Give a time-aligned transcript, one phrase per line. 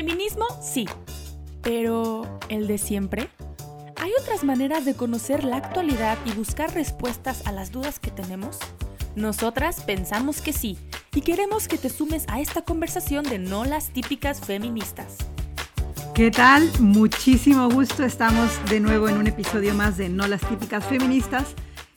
[0.00, 0.86] Feminismo, sí.
[1.60, 3.28] Pero, ¿el de siempre?
[3.96, 8.58] ¿Hay otras maneras de conocer la actualidad y buscar respuestas a las dudas que tenemos?
[9.14, 10.78] Nosotras pensamos que sí
[11.14, 15.18] y queremos que te sumes a esta conversación de no las típicas feministas.
[16.14, 16.66] ¿Qué tal?
[16.80, 18.02] Muchísimo gusto.
[18.02, 21.54] Estamos de nuevo en un episodio más de No las típicas feministas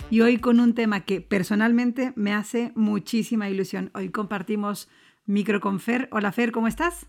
[0.09, 3.91] y hoy con un tema que personalmente me hace muchísima ilusión.
[3.93, 4.89] Hoy compartimos
[5.25, 6.09] micro con Fer.
[6.11, 7.07] Hola Fer, ¿cómo estás?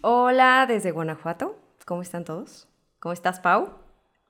[0.00, 1.58] Hola desde Guanajuato.
[1.84, 2.68] ¿Cómo están todos?
[3.00, 3.70] ¿Cómo estás, Pau?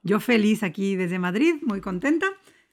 [0.02, 2.26] Yo feliz aquí desde Madrid, muy contenta,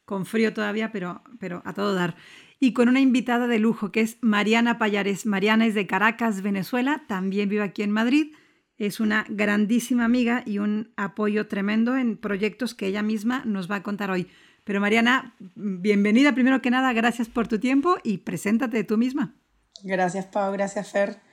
[0.06, 2.16] con frío todavía, pero, pero a todo dar.
[2.58, 5.26] Y con una invitada de lujo que es Mariana Payares.
[5.26, 8.34] Mariana es de Caracas, Venezuela, también vive aquí en Madrid.
[8.78, 13.78] Es una grandísima amiga y un apoyo tremendo en proyectos que ella misma nos va
[13.78, 14.30] a contar hoy.
[14.64, 19.36] Pero Mariana, bienvenida primero que nada, gracias por tu tiempo y preséntate tú misma.
[19.84, 21.25] Gracias Pau, gracias Fer.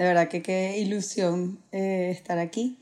[0.00, 2.78] De verdad que qué ilusión eh, estar aquí.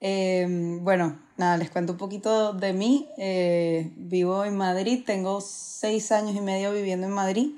[0.00, 3.06] Em, bueno, nada, les cuento un poquito de mí.
[3.18, 7.50] Eh, vivo en Madrid, tengo seis años y medio viviendo en Madrid.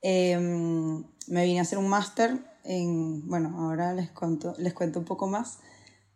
[0.00, 5.04] Em, me vine a hacer un máster en, bueno, ahora les cuento, les cuento un
[5.04, 5.58] poco más,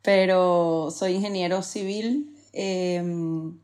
[0.00, 3.60] pero soy ingeniero civil em,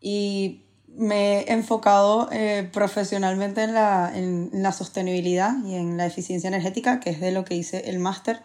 [0.00, 0.64] y
[1.00, 7.00] me he enfocado eh, profesionalmente en la, en la, sostenibilidad y en la eficiencia energética,
[7.00, 8.42] que es de lo que hice el máster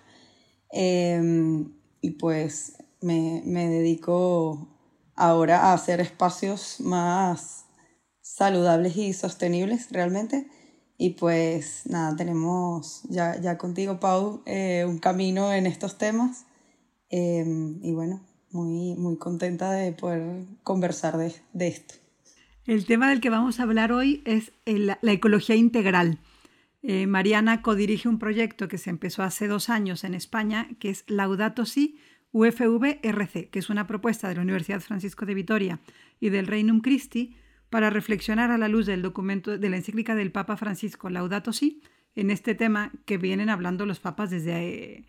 [0.71, 4.67] y pues me, me dedico
[5.15, 7.65] ahora a hacer espacios más
[8.21, 10.47] saludables y sostenibles realmente.
[10.97, 16.45] Y pues nada, tenemos ya, ya contigo, Pau, eh, un camino en estos temas.
[17.09, 21.95] Em, y bueno, muy, muy contenta de poder conversar de, de, esto.
[22.65, 26.17] El tema del que vamos a hablar hoy es la ecología integral.
[26.81, 31.03] Eh, Mariana codirige un proyecto que se empezó hace dos años en España, que es
[31.07, 31.99] Laudato Si
[32.31, 35.79] UFV-RC, que es una propuesta de la Universidad Francisco de Vitoria
[36.19, 37.35] y del Reinum Christi
[37.69, 41.83] para reflexionar a la luz del documento de la encíclica del Papa Francisco Laudato Si
[42.15, 45.05] en este tema que vienen hablando los papas desde,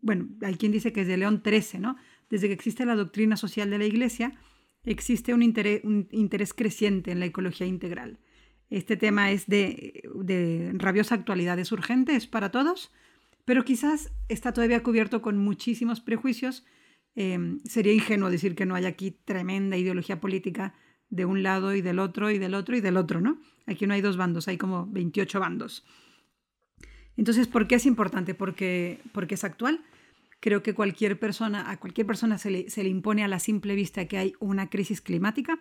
[0.00, 1.96] bueno, hay quien dice que es de León XIII, ¿no?
[2.30, 4.32] Desde que existe la doctrina social de la Iglesia,
[4.84, 8.18] existe un interés, creciente en la ecología integral.
[8.70, 12.92] Este tema es de, de rabiosa actualidad, es urgente, es para todos,
[13.44, 16.64] pero quizás está todavía cubierto con muchísimos prejuicios.
[17.14, 20.74] Em, sería ingenuo decir que no hay aquí tremenda ideología política
[21.10, 23.40] de un lado y del otro y del otro y del otro, ¿no?
[23.66, 25.84] Aquí no hay dos bandos, hay como 28 bandos.
[27.16, 28.34] Entonces, ¿por qué es importante?
[28.34, 29.84] Porque, porque es actual.
[30.44, 33.74] Creo que cualquier persona, a cualquier persona se le, se le impone a la simple
[33.74, 35.58] vista que hay una crisis climática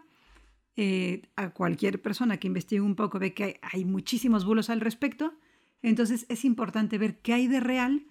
[0.75, 5.35] eh, a cualquier persona que investigue un poco ve que hay, muchísimos bulos al respecto.
[5.81, 8.07] Entonces es importante ver qué hay de real,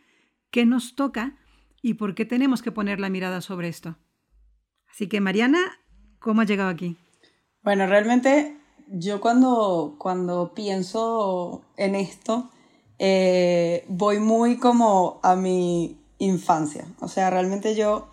[0.51, 1.37] qué nos toca
[1.83, 3.99] y por qué tenemos que poner la mirada sobre esto.
[4.91, 5.59] Así que Mariana,
[6.21, 6.97] ¿cómo has llegado aquí?
[7.63, 8.57] Bueno, realmente
[8.89, 12.51] yo cuando, cuando pienso en esto,
[12.99, 16.87] eh, voy muy como a mi infancia.
[17.01, 18.09] O sea, realmente yo,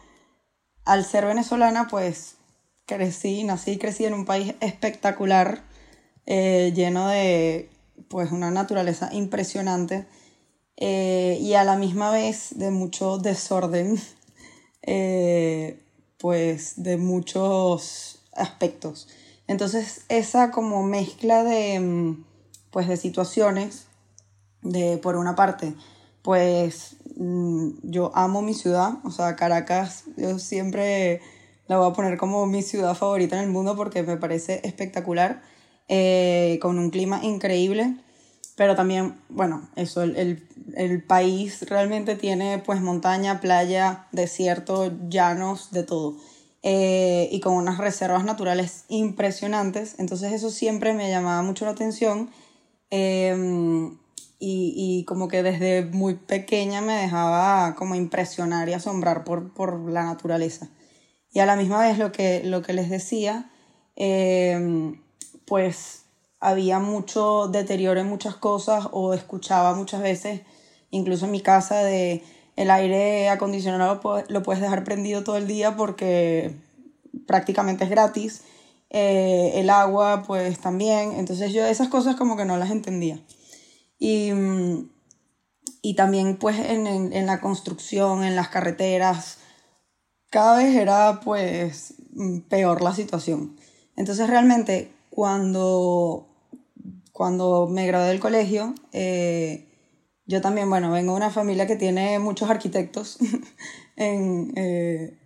[0.86, 2.36] al ser venezolana, pues
[2.86, 5.64] crecí, nací y crecí en un país espectacular,
[6.26, 7.70] eh, lleno de
[8.08, 10.08] pues una naturaleza impresionante
[10.78, 14.00] eh, y a la misma vez de mucho desorden,
[14.82, 15.80] eh,
[16.18, 19.08] pues de muchos aspectos.
[19.48, 22.26] Entonces esa como mezcla de, mm,
[22.72, 23.86] pues de situaciones,
[24.62, 25.76] de por una parte,
[26.22, 31.22] pues yo amo mi ciudad, o sea, Caracas, yo siempre
[31.68, 35.42] la voy a poner como mi ciudad favorita en el mundo porque me parece espectacular,
[35.90, 37.96] eh, con un clima increíble,
[38.56, 45.84] pero también, bueno, eso, el, el, país realmente tiene pues montaña, playa, desierto, llanos, de
[45.84, 46.18] todo.
[46.62, 52.30] Eh, y con unas reservas naturales impresionantes, entonces eso siempre me llamaba mucho la atención.
[52.90, 53.98] Em,
[54.40, 59.90] y, y, como que desde muy pequeña me dejaba como impresionar y asombrar por, por
[59.92, 60.70] la naturaleza.
[61.32, 63.52] Y a la misma vez lo que, lo que les decía,
[63.96, 65.02] em,
[65.46, 66.06] pues
[66.40, 70.42] había mucho deterioro en muchas cosas o escuchaba muchas veces,
[70.90, 72.24] incluso en mi casa, de
[72.56, 76.56] el aire acondicionado lo puedes dejar prendido todo el día porque
[77.26, 78.44] prácticamente es gratis.
[78.90, 81.14] Eh, el agua, pues también.
[81.18, 83.20] Entonces yo esas cosas como que no las entendía.
[84.00, 84.32] Y,
[85.82, 89.38] y también pues en, en la construcción, en las carreteras,
[90.30, 93.56] cada vez era pues mm, peor la situación.
[93.96, 96.28] Entonces realmente cuando,
[97.12, 99.68] cuando me gradué del colegio, eh,
[100.26, 103.18] yo también, bueno, vengo de una familia que tiene muchos arquitectos,
[103.96, 105.18] en, eh,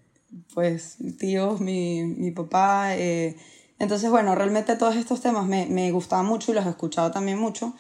[0.54, 2.96] pues tíos, mi, mi papá.
[2.96, 3.36] Eh,
[3.80, 7.38] entonces, bueno, realmente todos estos temas me, me, gustaban mucho y los he escuchado también
[7.38, 7.76] mucho.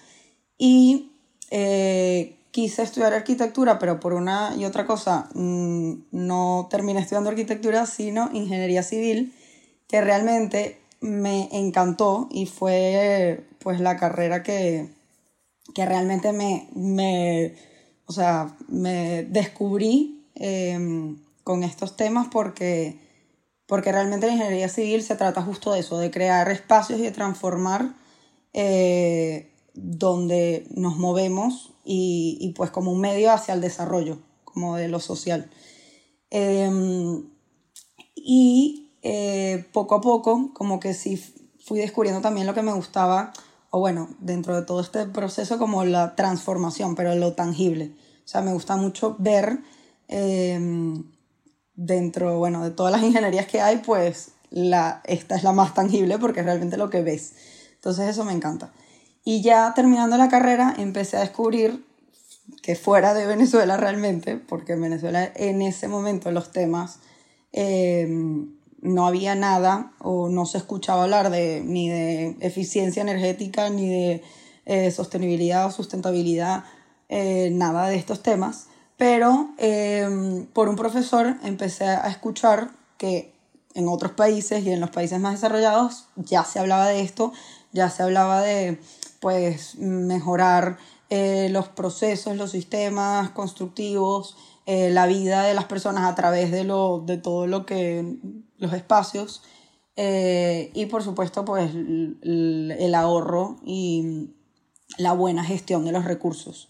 [0.57, 1.11] Y
[1.51, 7.85] eh, quise estudiar arquitectura, pero por una y otra cosa mm, no terminé estudiando arquitectura,
[7.85, 9.33] sino ingeniería civil,
[9.87, 14.89] que realmente me encantó y fue pues la carrera que,
[15.73, 17.55] que realmente me, me,
[18.05, 22.99] o sea, me descubrí em, con estos temas porque,
[23.65, 27.11] porque realmente la ingeniería civil se trata justo de eso, de crear espacios y de
[27.11, 27.95] transformar
[28.53, 34.87] eh, donde nos movemos y, y, pues como un medio hacia el desarrollo, como de
[34.87, 35.49] lo social.
[36.29, 37.29] Em,
[38.15, 41.17] y eh, poco a poco, como que sí
[41.63, 43.33] fui descubriendo también lo que me gustaba,
[43.69, 47.95] o bueno, dentro de todo este proceso, como la transformación, pero lo tangible.
[48.25, 49.59] O sea, me gusta mucho ver
[50.07, 51.03] em,
[51.75, 56.17] dentro, bueno, de todas las ingenierías que hay, pues la, esta es la más tangible
[56.19, 57.33] porque es realmente lo que ves.
[57.75, 58.71] Entonces eso me encanta.
[59.25, 61.85] Y ya terminando la carrera empecé a descubrir
[62.61, 66.99] que fuera de Venezuela realmente, porque en Venezuela en ese momento los temas
[67.51, 68.07] eh,
[68.81, 74.23] no había nada o no se escuchaba hablar de, ni de eficiencia energética, ni de
[74.65, 76.65] eh, sostenibilidad o sustentabilidad,
[77.09, 78.67] eh, nada de estos temas.
[78.97, 79.49] Pero
[80.53, 83.33] por un profesor empecé a escuchar que
[83.73, 87.33] en otros países y en los países más desarrollados ya se hablaba de esto,
[87.73, 88.79] ya se hablaba de
[89.23, 90.77] pues mejorar
[91.09, 94.35] eh, los procesos, los sistemas constructivos,
[94.65, 98.17] eh, la vida de las personas a través de, lo, de todo lo que,
[98.57, 99.41] los espacios
[99.95, 104.31] eh, y por supuesto pues el, ahorro y
[104.97, 106.67] la buena gestión de los recursos.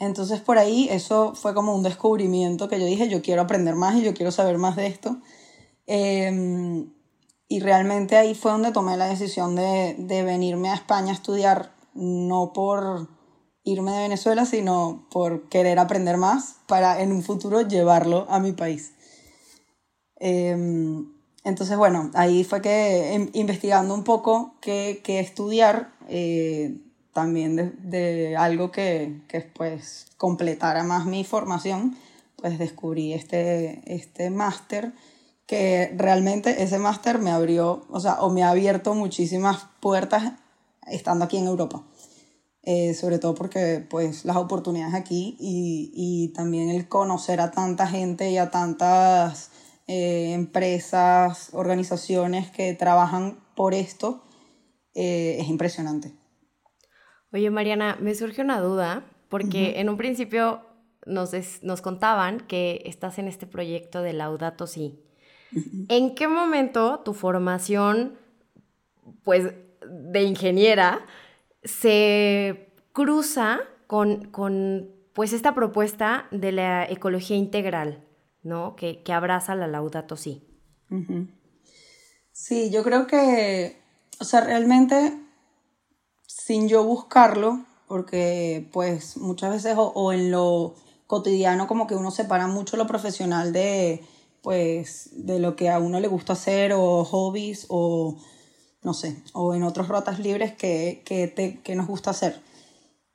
[0.00, 3.94] Entonces por ahí eso fue como un descubrimiento que yo dije, yo quiero aprender más
[3.94, 5.18] y yo quiero saber más de esto.
[5.86, 6.90] Em,
[7.46, 11.75] y realmente ahí fue donde tomé la decisión de, de venirme a España a estudiar
[11.96, 13.08] no por
[13.64, 18.52] irme de Venezuela, sino por querer aprender más para en un futuro llevarlo a mi
[18.52, 18.92] país.
[20.18, 21.12] Em,
[21.44, 26.78] entonces, bueno, ahí fue que em, investigando un poco qué, estudiar, eh,
[27.12, 31.96] también de, de, algo que, que pues completara más mi formación,
[32.36, 34.92] pues descubrí este, este máster
[35.46, 40.32] que realmente ese máster me abrió, o sea, o me ha abierto muchísimas puertas
[40.86, 41.84] estando aquí en Europa.
[42.68, 47.86] Eh, sobre todo porque pues las oportunidades aquí y, y, también el conocer a tanta
[47.86, 49.52] gente y a tantas
[49.86, 54.24] eh, empresas, organizaciones que trabajan por esto
[54.94, 56.12] eh, es impresionante.
[57.32, 60.62] Oye Mariana, me surge una duda porque en un principio
[61.06, 61.30] nos,
[61.62, 65.04] nos contaban que estás en este proyecto de Laudato Si.
[65.88, 68.18] ¿En qué momento tu formación
[69.22, 69.52] pues
[69.90, 71.04] de ingeniera
[71.64, 78.04] se cruza con, con, pues esta propuesta de la ecología integral,
[78.42, 78.76] ¿no?
[78.76, 80.42] Que, que abraza la Laudato Si.
[82.32, 83.80] Sí, yo creo que,
[84.20, 85.18] o sea, realmente
[86.26, 90.74] sin yo buscarlo, porque pues muchas veces o, o en lo
[91.06, 94.04] cotidiano como que uno separa mucho lo profesional de
[94.42, 98.16] pues de lo que a uno le gusta hacer o hobbies o
[98.86, 102.40] no sé, o en otros rotas libres que, que, te, que nos gusta hacer.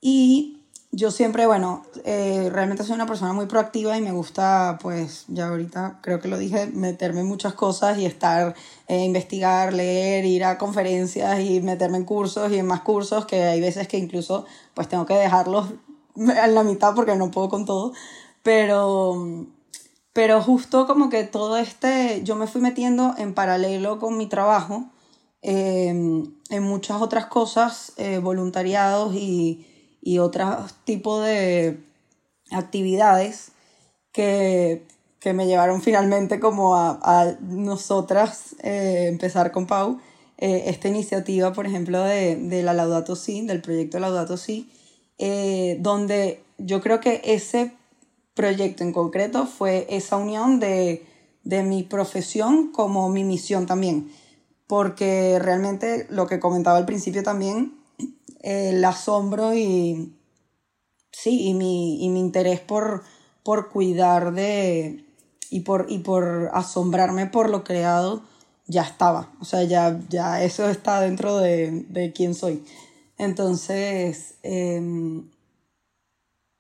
[0.02, 0.58] Y
[0.92, 5.48] yo siempre, bueno, eh, realmente soy una persona muy proactiva y me gusta, pues ya
[5.48, 8.54] ahorita creo que lo dije, meterme en muchas cosas y estar,
[8.90, 13.44] eh, investigar, leer, ir a conferencias y meterme en cursos y en más cursos, que
[13.44, 15.68] hay veces que incluso pues tengo que dejarlos
[16.18, 17.94] en la mitad porque no puedo con todo.
[18.44, 19.48] Pero,
[20.12, 24.90] pero justo como que todo este, yo me fui metiendo en paralelo con mi trabajo
[25.44, 29.66] Em, en muchas otras cosas, eh, voluntariados y,
[30.02, 31.80] y otros tipos de
[32.52, 33.52] actividades
[34.12, 34.86] que,
[35.20, 40.00] que, me llevaron finalmente como a, a nosotras eh, empezar con Pau.
[40.38, 44.70] Eh, esta iniciativa, por ejemplo, de, de, la Laudato Si, del proyecto Laudato Si,
[45.80, 47.74] donde yo creo que ese
[48.34, 51.06] proyecto en concreto fue esa unión de,
[51.44, 54.12] de mi profesión como mi misión también
[54.72, 57.74] porque realmente lo que comentaba al principio también,
[58.40, 60.16] el asombro y,
[61.12, 63.04] sí, y mi, y mi interés por,
[63.44, 65.04] por cuidar de,
[65.50, 68.24] y por, y por asombrarme por lo creado,
[68.66, 69.34] ya estaba.
[69.42, 72.64] O sea, ya, ya eso está dentro de, de quién soy.
[73.18, 75.30] Entonces, em,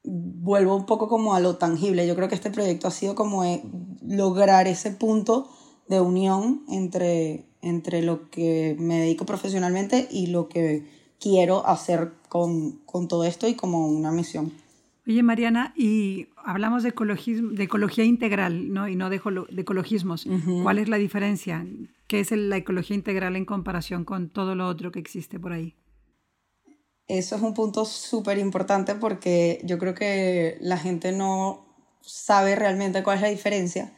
[0.04, 2.06] vuelvo un poco como a lo tangible.
[2.06, 3.64] Yo creo que este proyecto ha sido como eh,
[4.06, 5.48] lograr ese punto
[5.88, 10.84] de unión entre, entre lo que me dedico profesionalmente y lo que
[11.20, 14.52] quiero hacer con, con todo esto y como una misión.
[15.08, 18.88] Oye, Mariana, y hablamos de, ecologismo, de ecología integral ¿no?
[18.88, 20.28] y no de, de ecologismos.
[20.64, 21.66] ¿Cuál es la diferencia?
[22.08, 25.76] ¿Qué es la ecología integral en comparación con todo lo otro que existe por ahí?
[27.08, 31.66] Eso es un punto súper importante porque yo creo que la gente no
[32.02, 33.92] sabe realmente cuál es la diferencia,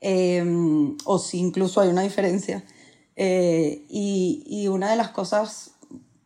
[0.00, 2.64] em, o si incluso hay una diferencia.
[3.16, 5.72] Eh, y, y, una de las cosas,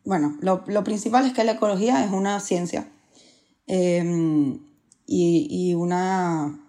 [0.05, 2.89] bueno, lo, lo, principal es que la ecología es una ciencia
[3.67, 4.59] em,
[5.05, 6.59] y, y, una,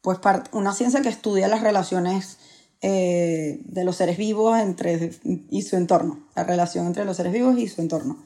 [0.00, 0.18] pues
[0.52, 2.38] una ciencia que estudia las relaciones
[2.82, 5.10] eh, de los seres vivos entre,
[5.50, 8.16] y su entorno, la relación entre los seres vivos y su entorno.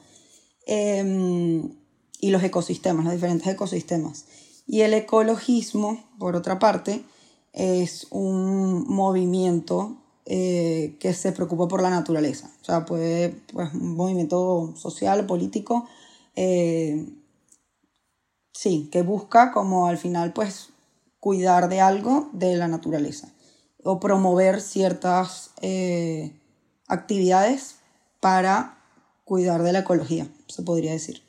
[0.67, 1.75] Em,
[2.21, 4.27] y los ecosistemas, los diferentes ecosistemas.
[4.67, 7.05] Y el ecologismo, por otra parte,
[7.53, 12.51] es un movimiento eh, que se preocupa por la naturaleza.
[12.63, 15.87] O sea, puede, pues, un movimiento social, político,
[16.35, 17.07] eh,
[18.53, 20.71] sí, que busca como al final, pues,
[21.21, 23.29] cuidar de algo de la naturaleza
[23.83, 26.33] o promover ciertas eh,
[26.89, 27.77] actividades
[28.21, 28.79] para
[29.25, 31.23] cuidar de la ecología, se podría decir.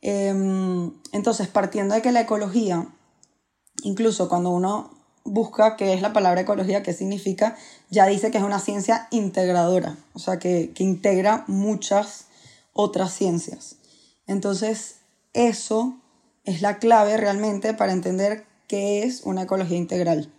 [0.00, 2.88] Em, entonces, partiendo de que la ecología,
[3.82, 4.90] incluso cuando uno
[5.24, 7.56] busca qué es la palabra ecología, qué significa,
[7.90, 12.26] ya dice que es una ciencia integradora, o sea, que, que integra muchas
[12.72, 13.76] otras ciencias.
[14.26, 14.96] Entonces,
[15.32, 15.98] eso
[16.44, 20.30] es la clave realmente para entender qué es una ecología integral.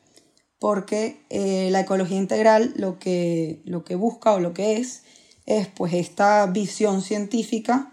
[0.59, 5.03] Porque eh, la ecología integral lo que, lo que busca o lo que es
[5.45, 7.91] es pues esta visión científica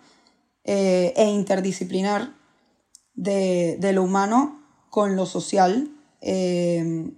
[0.65, 2.35] eh, e interdisciplinar
[3.15, 5.91] de, lo humano con lo social
[6.23, 7.11] eh,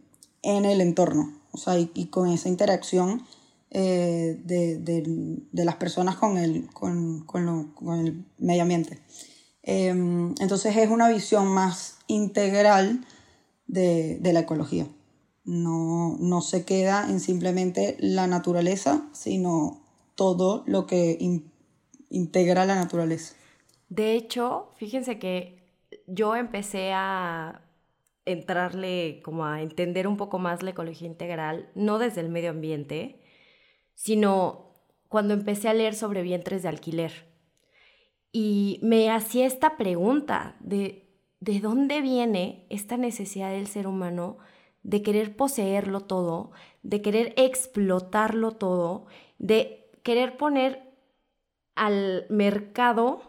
[0.43, 3.23] en el entorno, o sea, y, con esa interacción
[3.71, 7.25] eh, de, las personas con el, con,
[8.01, 8.99] el medio ambiente.
[9.63, 13.05] entonces es una visión más integral
[13.67, 14.87] de, la ecología.
[15.45, 19.83] No, no se queda en simplemente la naturaleza, sino
[20.15, 21.19] todo lo que
[22.09, 23.35] integra la naturaleza.
[23.91, 25.63] De hecho, fíjense que
[26.07, 27.64] yo empecé a
[28.27, 33.21] entrarle como a entender un poco más la ecología integral, no desde el medio ambiente,
[33.95, 34.73] sino
[35.09, 37.13] cuando empecé a leer sobre vientres de alquiler.
[38.33, 41.09] Y me hacía esta pregunta de,
[41.41, 44.39] ¿de dónde viene esta necesidad del ser humano
[44.83, 46.53] de querer poseerlo todo,
[46.83, 49.07] de querer explotarlo todo,
[49.39, 50.95] de querer poner
[51.75, 53.23] al mercado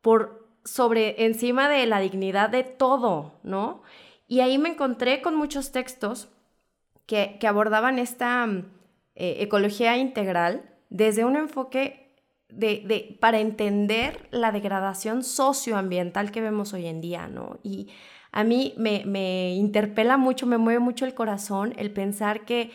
[0.00, 3.82] por sobre encima de la dignidad de todo, ¿no?
[4.26, 6.28] Y ahí me encontré con muchos textos
[7.06, 8.46] que, abordaban esta
[9.14, 12.04] eh, ecología integral desde un enfoque
[12.48, 17.58] de, para entender la degradación socioambiental que vemos hoy en día, ¿no?
[17.62, 17.88] Y
[18.32, 22.70] a mí me, me interpela mucho, me mueve mucho el corazón el pensar que,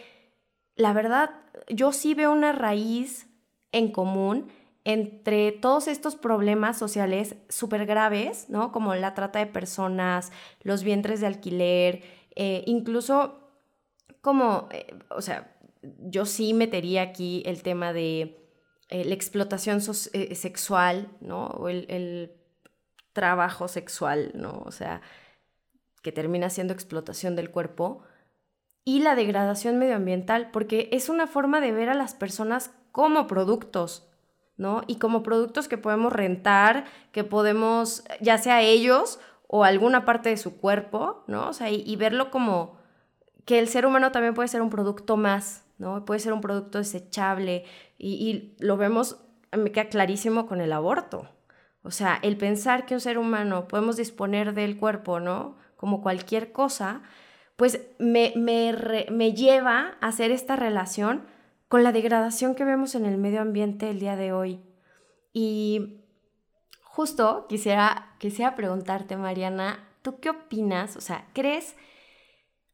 [0.75, 1.32] la verdad,
[1.68, 3.27] yo sí veo una raíz
[3.72, 4.48] en común
[4.91, 8.72] entre todos estos problemas sociales súper graves, ¿no?
[8.72, 10.31] Como la trata de personas,
[10.63, 12.01] los vientres de alquiler,
[12.36, 13.51] eh, incluso
[14.22, 18.36] como, eh, o sea, yo sí metería aquí el tema de
[18.89, 21.46] eh, la explotación sexual, ¿no?
[21.48, 22.36] O el, el,
[23.13, 24.63] trabajo sexual, ¿no?
[24.65, 25.01] O sea,
[26.01, 28.03] que termina siendo explotación del cuerpo.
[28.86, 34.09] Y la degradación medioambiental, porque es una forma de ver a las personas como productos,
[34.60, 34.84] ¿no?
[34.88, 40.38] Y como productos que podemos rentar, que podemos, ya sea ellos o alguna parte de
[40.38, 41.48] su cuerpo, ¿no?
[41.48, 42.78] O sea, y, verlo como
[43.46, 46.04] que el ser humano también puede ser un producto más, ¿no?
[46.04, 47.63] Puede ser un producto desechable
[47.98, 49.18] y, lo vemos,
[49.58, 51.30] me queda clarísimo con el aborto.
[51.82, 55.56] O sea, el pensar que un ser humano podemos disponer del cuerpo, ¿no?
[55.78, 57.01] Como cualquier cosa,
[57.56, 61.24] pues me, me, me lleva a hacer esta relación
[61.70, 64.60] con la degradación que vemos en el medio ambiente el día de hoy.
[65.32, 66.02] Y
[66.84, 70.98] justo quisiera, quisiera preguntarte, Mariana, ¿tú qué opinas?
[70.98, 71.76] O sea, ¿crees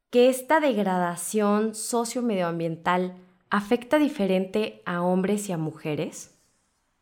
[0.09, 3.17] que esta degradación socio-medioambiental
[3.49, 6.31] afecta diferente a hombres y a mujeres?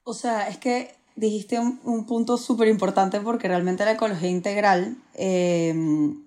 [0.04, 6.24] O sea, es que dijiste un, punto súper importante porque realmente la ecología integral em,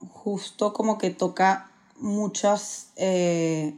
[0.00, 3.74] justo como que toca muchas eh,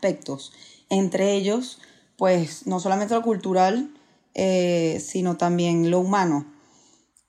[0.00, 0.52] aspectos,
[0.88, 1.78] entre ellos,
[2.16, 3.92] pues no solamente lo cultural,
[4.34, 6.46] eh, sino también lo humano.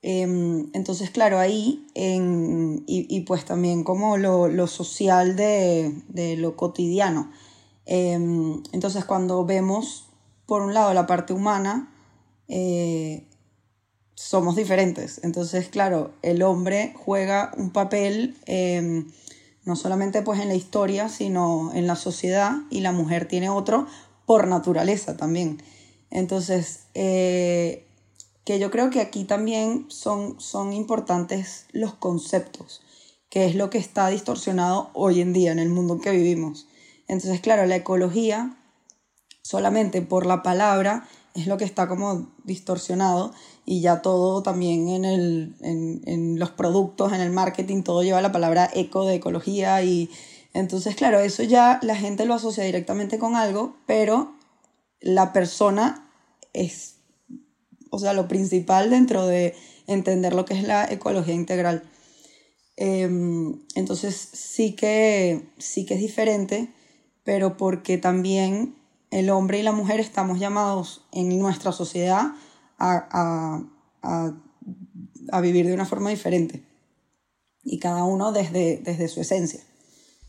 [0.01, 7.29] Em, entonces, claro, ahí, y, pues también como lo, social de, lo cotidiano.
[7.85, 10.07] Em, entonces, cuando vemos,
[10.45, 11.93] por un lado, la parte humana,
[12.47, 13.27] eh,
[14.15, 15.19] somos diferentes.
[15.23, 19.11] Entonces, claro, el hombre juega un papel em,
[19.71, 23.87] no solamente pues en la historia, sino en la sociedad y la mujer tiene otro
[24.25, 25.63] por naturaleza también.
[26.09, 27.87] Entonces, eh,
[28.43, 32.81] que yo creo que aquí también son, son importantes los conceptos,
[33.29, 36.67] que es lo que está distorsionado hoy en día en el mundo en que vivimos.
[37.07, 38.57] Entonces, claro, la ecología,
[39.41, 43.33] solamente por la palabra, es lo que está como distorsionado
[43.71, 48.21] y ya todo también en, el, en, en, los productos, en el marketing, todo lleva
[48.21, 50.09] la palabra eco de ecología y
[50.53, 54.33] entonces claro, eso ya la gente lo asocia directamente con algo, pero
[54.99, 56.11] la persona
[56.51, 56.95] es,
[57.91, 59.55] o sea, lo principal dentro de
[59.87, 61.89] entender lo que es la ecología integral.
[62.75, 66.67] Em, entonces sí que, sí que es diferente,
[67.23, 68.75] pero porque también
[69.11, 72.33] el hombre y la mujer estamos llamados en nuestra sociedad
[72.81, 74.31] a,
[75.41, 76.63] vivir de una forma diferente.
[77.63, 79.61] Y cada uno desde, desde su esencia.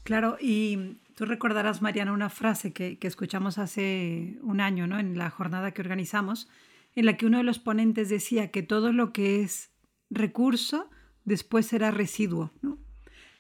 [0.05, 4.99] Claro, y tú recordarás, Mariana, una frase que, escuchamos hace un año, ¿no?
[4.99, 6.49] En la jornada que organizamos,
[6.95, 9.71] en la que uno de los ponentes decía que todo lo que es
[10.11, 10.91] recurso
[11.25, 12.79] después será residuo, ¿no?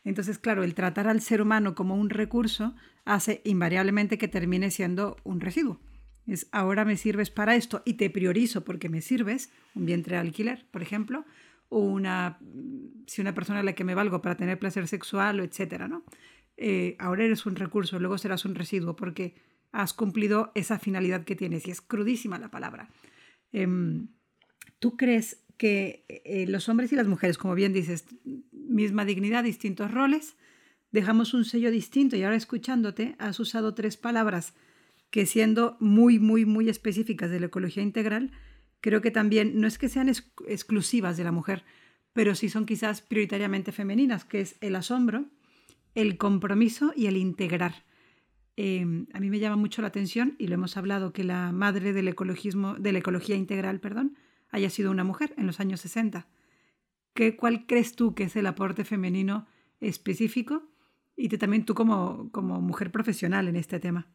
[0.04, 5.16] Entonces, claro, el tratar al ser humano como un recurso hace invariablemente que termine siendo
[5.22, 5.78] un residuo.
[6.26, 10.20] Es ahora me sirves para esto y te priorizo porque me sirves, un vientre de
[10.20, 11.24] alquiler, por ejemplo,
[11.68, 12.38] o una,
[13.06, 16.04] si una persona a la que me valgo para tener placer sexual, o etcétera, ¿no?
[16.56, 19.34] Eh, ahora eres un recurso, luego serás un residuo porque
[19.72, 22.90] has cumplido esa finalidad que tienes y es crudísima la palabra.
[23.52, 24.08] Em,
[24.78, 28.04] ¿Tú crees que eh, los hombres y las mujeres, como bien dices,
[28.52, 30.36] misma dignidad, distintos roles,
[30.90, 34.54] dejamos un sello distinto y ahora escuchándote has usado tres palabras
[35.12, 38.32] que siendo muy, muy, muy específicas de la ecología integral,
[38.80, 41.64] creo que también no es que sean exclusivas de la mujer,
[42.14, 45.26] pero sí son quizás prioritariamente femeninas, que es el asombro,
[45.94, 47.84] el compromiso y el integrar.
[48.56, 51.92] Em, a mí me llama mucho la atención, y lo hemos hablado, que la madre
[51.92, 54.16] del ecologismo, de la ecología integral, perdón,
[54.50, 56.26] haya sido una mujer en los años 60.
[57.14, 59.46] ¿Qué, ¿Cuál crees tú que es el aporte femenino
[59.80, 60.70] específico
[61.16, 64.08] y también tú como, como mujer profesional en este tema.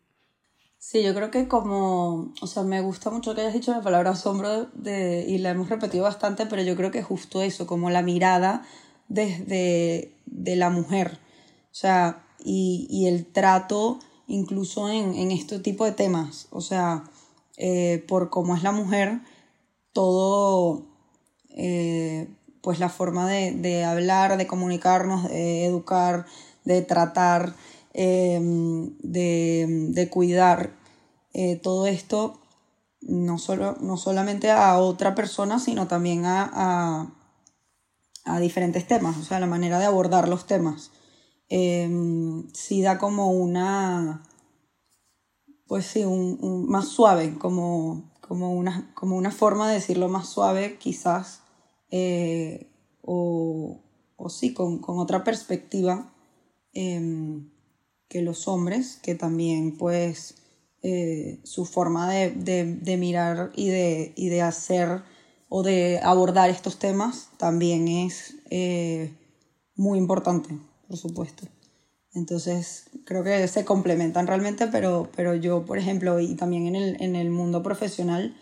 [0.79, 4.11] Sí, yo creo que como, o sea, me gusta mucho que hayas dicho la palabra
[4.11, 8.03] asombro de, y la hemos repetido bastante, pero yo creo que justo eso, como la
[8.03, 8.63] mirada
[9.07, 11.19] desde de la mujer,
[11.71, 17.03] o sea, y, y el trato incluso en, en, este tipo de temas, o sea,
[17.57, 19.21] eh, por cómo es la mujer,
[19.93, 20.85] todo,
[21.49, 22.27] eh,
[22.61, 26.25] pues la forma de, de hablar, de comunicarnos, de educar,
[26.65, 27.55] de tratar,
[27.97, 30.71] em, de, cuidar
[31.33, 32.39] eh, todo esto,
[33.01, 37.11] no, solo, no solamente a otra persona, sino también a,
[38.25, 40.91] a, diferentes temas, o sea, la manera de abordar los temas.
[41.49, 44.23] Em, sí da como una,
[45.67, 50.77] pues sí, un, más suave, como, como, una, como una forma de decirlo más suave,
[50.77, 51.41] quizás,
[51.91, 52.69] eh,
[53.01, 53.81] o,
[54.17, 56.13] o sí, con, con otra perspectiva
[56.79, 57.49] Em,
[58.07, 60.35] que los hombres, que también pues
[60.83, 65.01] eh, su forma de, de, mirar y de, y de, hacer
[65.49, 69.11] o de abordar estos temas también es eh,
[69.75, 71.47] muy importante, por supuesto.
[72.13, 77.01] Entonces, creo que se complementan realmente, pero, pero yo, por ejemplo, y también en el,
[77.01, 78.35] en el mundo profesional,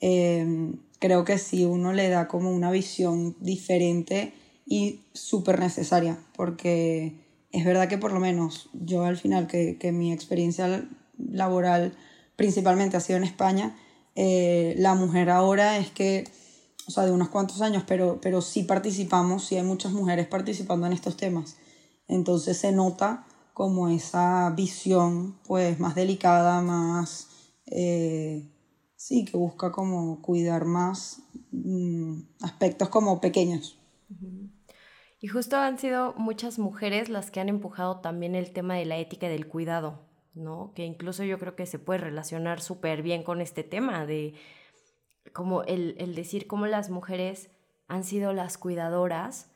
[0.00, 4.32] em, creo que sí uno le da como una visión diferente
[4.66, 9.92] y súper necesaria, porque es verdad que por lo menos yo al final, que, que
[9.92, 11.96] mi experiencia laboral
[12.36, 13.76] principalmente ha sido en España,
[14.14, 16.24] eh, la mujer ahora es que,
[16.86, 20.86] o sea, de unos cuantos años, pero, pero sí participamos, sí hay muchas mujeres participando
[20.86, 21.56] en estos temas.
[22.08, 27.28] Entonces se nota como esa visión pues más delicada, más,
[27.66, 28.48] eh,
[28.96, 33.78] sí, que busca como cuidar más mm, aspectos como pequeños.
[35.20, 38.98] Y justo han sido muchas mujeres las que han empujado también el tema de la
[38.98, 40.72] ética del cuidado, ¿no?
[40.74, 44.34] Que incluso yo creo que se puede relacionar súper bien con este tema de
[45.32, 47.50] como el, el decir cómo las mujeres
[47.88, 49.52] han sido las cuidadoras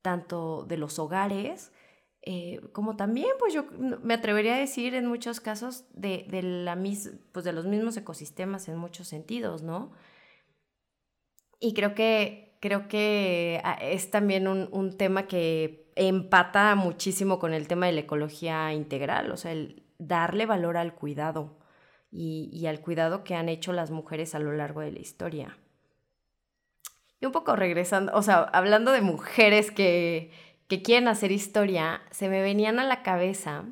[0.00, 1.72] tanto de los hogares,
[2.22, 3.66] eh, como también, pues yo
[4.02, 7.96] me atrevería a decir en muchos casos de, de, la mis, pues de los mismos
[7.96, 9.92] ecosistemas en muchos sentidos, ¿no?
[11.58, 17.66] Y creo que creo que ah, es también un, tema que empata muchísimo con el
[17.66, 21.58] tema de la ecología integral, o sea, el darle valor al cuidado
[22.12, 25.58] y, y al cuidado que han hecho las mujeres a lo largo de la historia.
[27.20, 30.30] Y un poco regresando, o sea, hablando de mujeres que,
[30.68, 33.64] que quieren hacer historia, se me venían a la cabeza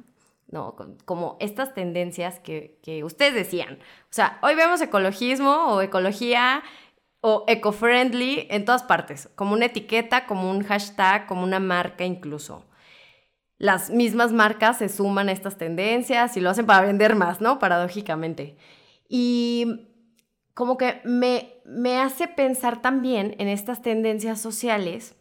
[0.48, 0.74] ¿no?
[1.04, 3.74] Como estas tendencias que, que, ustedes decían.
[3.74, 6.64] O sea, hoy vemos ecologismo o ecología
[7.20, 12.64] o eco-friendly en todas partes, como una etiqueta, como un hashtag, como una marca incluso.
[13.58, 17.58] Las mismas marcas se suman a estas tendencias y lo hacen para vender más, ¿no?
[17.58, 18.56] Paradójicamente.
[19.08, 19.86] Y
[20.54, 25.14] como que me, me hace pensar también en estas tendencias sociales,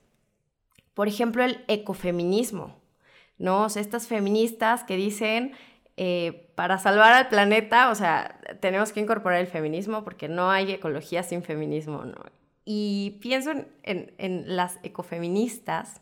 [0.93, 2.79] por ejemplo, el ecofeminismo.
[3.39, 3.63] ¿no?
[3.63, 5.53] O sea, estas feministas que dicen,
[6.01, 10.71] eh, para salvar al planeta, o sea, tenemos que incorporar el feminismo porque no hay
[10.71, 12.23] ecología sin feminismo, ¿no?
[12.63, 13.51] Y pienso
[13.83, 15.99] en, las ecofeministas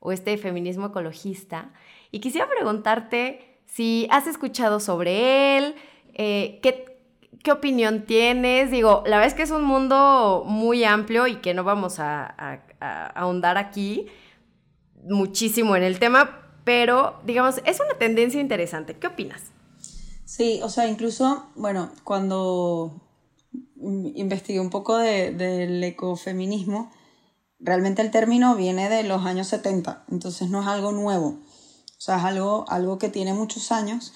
[0.00, 1.70] o este feminismo ecologista
[2.10, 5.74] y quisiera preguntarte si has escuchado sobre él,
[6.14, 8.70] eh, qué, opinión tienes.
[8.70, 12.62] Digo, la verdad es que es un mundo muy amplio y que no vamos a
[13.14, 14.06] ahondar aquí
[15.04, 18.98] muchísimo en el tema, pero digamos, es una tendencia interesante.
[18.98, 19.40] ¿Qué opinas?
[20.24, 23.00] Sí, o sea, incluso, bueno, cuando
[23.76, 26.90] investigué un poco del ecofeminismo,
[27.60, 32.16] realmente el término viene de los años 70, entonces no es algo nuevo, o sea,
[32.16, 34.12] es algo, algo que tiene muchos años,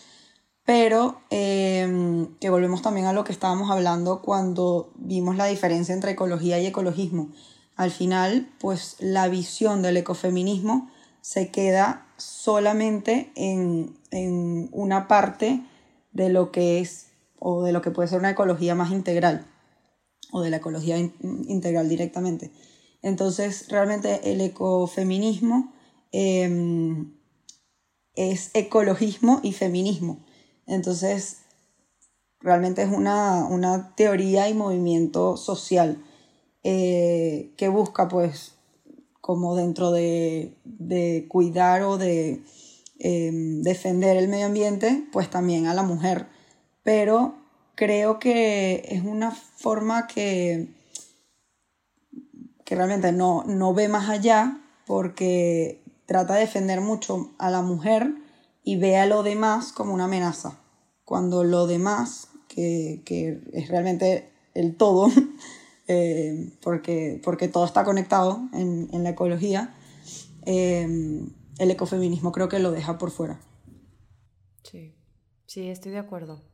[0.64, 6.12] pero em, que volvemos también a lo que estábamos hablando cuando vimos la diferencia entre
[6.12, 7.30] ecología y ecologismo.
[7.76, 13.98] Al final, pues la visión del ecofeminismo se queda solamente en,
[14.72, 15.62] una parte
[16.12, 19.46] de lo que es o de lo que puede ser una ecología más integral
[20.32, 22.50] o de la ecología integral directamente.
[23.02, 25.72] Entonces, realmente el ecofeminismo
[26.12, 27.14] em,
[28.14, 30.18] es ecologismo y feminismo.
[30.66, 31.38] Entonces,
[32.40, 36.02] realmente es una, teoría y movimiento social
[36.62, 38.54] eh, que busca pues
[39.20, 40.54] como dentro de,
[41.28, 42.42] cuidar o de
[42.98, 46.26] em, defender el medio ambiente, pues también a la mujer.
[46.82, 47.34] Pero
[47.74, 50.68] creo que es una forma que,
[52.64, 58.12] que realmente no, no ve más allá porque trata de defender mucho a la mujer
[58.64, 60.58] y ve a lo demás como una amenaza.
[61.04, 65.10] Cuando lo demás, que, que es realmente el todo,
[65.92, 69.74] Eh, porque, porque todo está conectado en, en la ecología,
[70.46, 70.86] eh,
[71.58, 73.40] el ecofeminismo creo que lo deja por fuera.
[74.62, 74.94] Sí,
[75.46, 76.44] sí, estoy de acuerdo.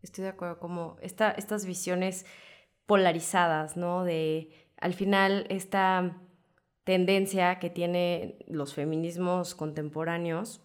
[0.00, 2.24] Estoy de acuerdo, como esta, estas visiones
[2.86, 4.04] polarizadas, ¿no?
[4.04, 6.16] De al final esta
[6.84, 10.62] tendencia que tienen los feminismos contemporáneos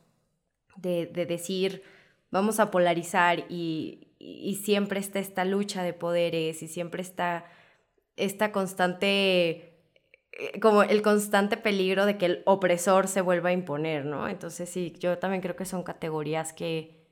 [0.78, 1.84] de, de decir
[2.32, 7.46] vamos a polarizar y, y, siempre está esta lucha de poderes y siempre está
[8.18, 9.80] esta constante,
[10.32, 14.28] eh, como el constante peligro de que el opresor se vuelva a imponer, ¿no?
[14.28, 17.06] Entonces sí, yo también creo que son categorías que,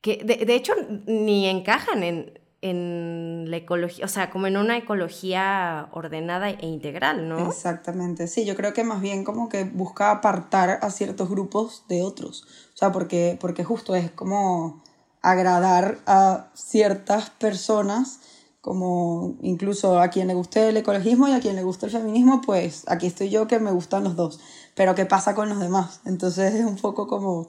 [0.00, 0.74] que de, hecho
[1.06, 7.28] ni encajan en, en la ecología, o sea, como en una ecología ordenada e integral,
[7.28, 7.48] ¿no?
[7.48, 12.02] Exactamente, sí, yo creo que más bien como que busca apartar a ciertos grupos de
[12.02, 14.82] otros, o sea, porque, porque justo es como
[15.20, 18.20] agradar a ciertas personas
[18.62, 22.40] como incluso a quien le guste el ecologismo y a quien le guste el feminismo,
[22.40, 24.40] pues aquí estoy yo que me gustan los dos,
[24.76, 26.00] pero ¿qué pasa con los demás?
[26.06, 27.48] Entonces es un poco como,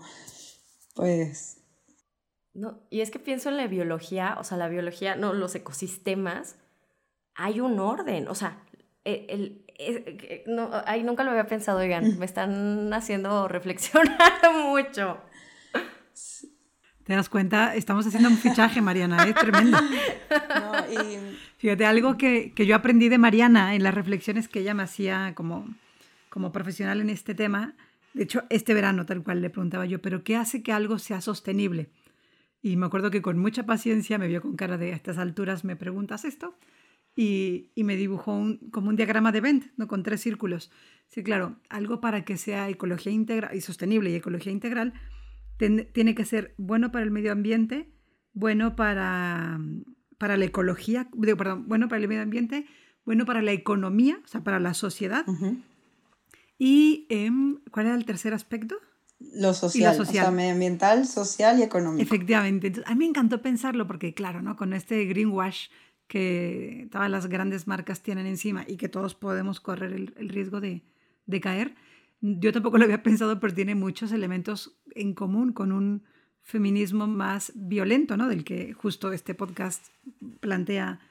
[0.96, 1.62] pues...
[2.56, 6.56] No, y es que pienso en la biología, o sea, la biología, no, los ecosistemas,
[7.36, 8.64] hay un orden, o sea,
[9.06, 15.20] e, el, el, no, ahí nunca lo había pensado, oigan, me están haciendo reflexionar mucho.
[17.04, 17.76] ¿Te das cuenta?
[17.76, 19.78] Estamos haciendo un fichaje, Mariana, es tremendo.
[21.58, 25.68] Fíjate, algo que, yo aprendí de Mariana en las reflexiones que ella me hacía como,
[26.30, 27.76] como profesional en este tema.
[28.14, 31.20] De hecho, este verano tal cual le preguntaba yo, ¿pero qué hace que algo sea
[31.20, 31.90] sostenible?
[32.62, 35.66] Y me acuerdo que con mucha paciencia me vio con cara de a estas alturas
[35.66, 36.56] me preguntas esto
[37.16, 39.90] y, me dibujó como un diagrama de Venn, ¿no?
[39.90, 40.72] con tres círculos.
[41.10, 44.94] Sí, claro, algo para que sea ecología integral y sostenible y ecología integral
[45.58, 47.90] tiene que ser bueno para el medio ambiente,
[48.34, 49.60] bueno para,
[50.18, 52.66] para la ecología, perdón, bueno para el medio ambiente,
[53.06, 55.26] bueno para la economía, o sea, para la sociedad.
[56.58, 58.78] ¿Y em, cuál era el tercer aspecto?
[59.20, 62.04] Lo social, O sea, medioambiental, social y económico.
[62.04, 62.74] Efectivamente.
[62.86, 64.56] a mí me encantó pensarlo porque, claro, ¿no?
[64.56, 65.68] con este greenwash
[66.08, 70.84] que todas las grandes marcas tienen encima y que todos podemos correr el, riesgo de,
[71.26, 71.76] de, caer.
[72.26, 76.04] Yo tampoco lo había pensado, pero tiene muchos elementos en común con un
[76.42, 78.30] feminismo más violento, ¿no?
[78.30, 79.88] Del que justo este podcast
[80.40, 81.02] plantea,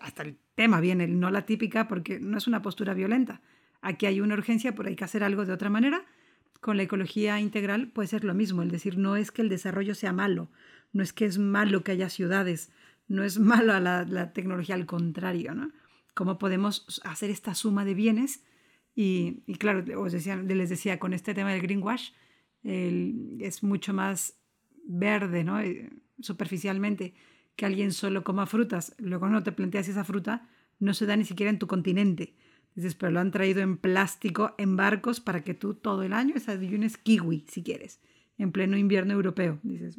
[0.00, 3.40] hasta el tema viene, no la típica, porque no es una postura violenta.
[3.82, 6.04] Aquí hay una urgencia, pero hay que hacer algo de otra manera.
[6.60, 9.96] Con la ecología integral puede ser lo mismo, es decir, no es que el desarrollo
[9.96, 10.50] sea malo,
[10.92, 12.70] no es que es malo que haya ciudades,
[13.08, 15.72] no es malo la, la tecnología, al contrario, ¿no?
[16.14, 18.44] ¿Cómo podemos hacer esta suma de bienes?
[18.94, 22.10] Y, y claro, os decía, les decía, con este tema del greenwash,
[22.62, 24.38] es mucho más
[24.84, 25.60] verde, ¿no?
[25.60, 27.14] Eh, superficialmente,
[27.56, 28.94] que alguien solo coma frutas.
[28.98, 30.48] Luego no te planteas si esa fruta
[30.78, 32.34] no se da ni siquiera en tu continente.
[32.74, 36.34] Dices, pero lo han traído en plástico, en barcos, para que tú todo el año
[36.34, 38.00] desayunes kiwi, si quieres,
[38.38, 39.58] en pleno invierno europeo.
[39.62, 39.98] Dices,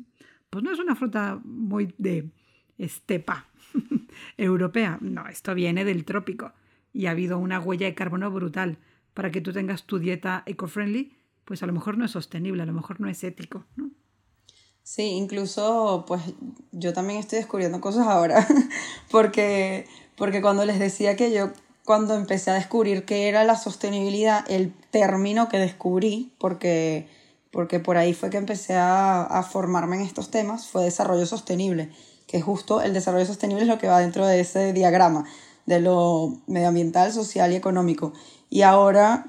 [0.50, 2.30] pues no es una fruta muy de
[2.78, 3.48] estepa
[4.38, 4.98] europea.
[5.02, 6.54] No, esto viene del trópico
[6.94, 8.78] y ha habido una huella de carbono brutal.
[9.14, 11.14] Para que tú tengas tu dieta eco-friendly,
[11.46, 13.66] pues a lo mejor no es sostenible, a lo mejor no es ético.
[13.76, 13.92] ¿no?
[14.84, 16.22] Sí, incluso pues
[16.72, 18.48] yo también estoy descubriendo cosas ahora,
[19.12, 21.52] porque, porque cuando les decía que yo
[21.86, 27.10] cuando empecé a descubrir qué era la sostenibilidad, el término que descubrí, porque,
[27.52, 31.90] porque por ahí fue que empecé a, a formarme en estos temas, fue desarrollo sostenible
[32.28, 35.26] que justo el desarrollo sostenible es lo que va dentro de ese diagrama
[35.66, 38.14] de lo medioambiental, social y económico.
[38.50, 39.28] Y ahora,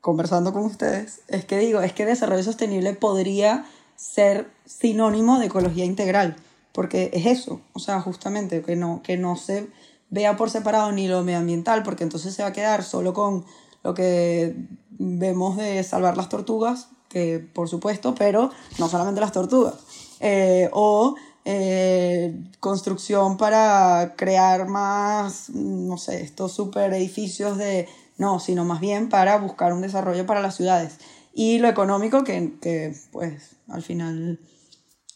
[0.00, 5.84] conversando con ustedes, es que digo, es que desarrollo sostenible podría ser sinónimo de ecología
[5.84, 6.36] integral,
[6.72, 9.68] porque es eso, o sea, justamente que no, que no se
[10.10, 13.44] vea por separado ni lo medioambiental, porque entonces se va a quedar solo con
[13.82, 14.54] lo que
[14.98, 19.74] vemos de salvar las tortugas, que por supuesto, pero no solamente las tortugas,
[20.20, 21.14] eh, o
[21.48, 27.86] eh, construcción para crear más, no sé, estos super edificios de,
[28.18, 30.98] no, sino más bien para buscar un desarrollo para las ciudades.
[31.32, 34.40] Y lo económico que, que pues, al final,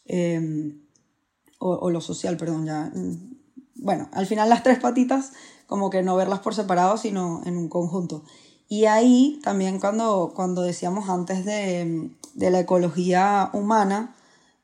[0.04, 0.82] em,
[1.58, 3.34] o, o, lo social, perdón, ya, mm,
[3.82, 5.32] bueno, al final las tres patitas,
[5.66, 8.22] como que no verlas por separado, sino en un conjunto.
[8.68, 14.14] Y ahí también cuando, cuando decíamos antes de, de la ecología humana,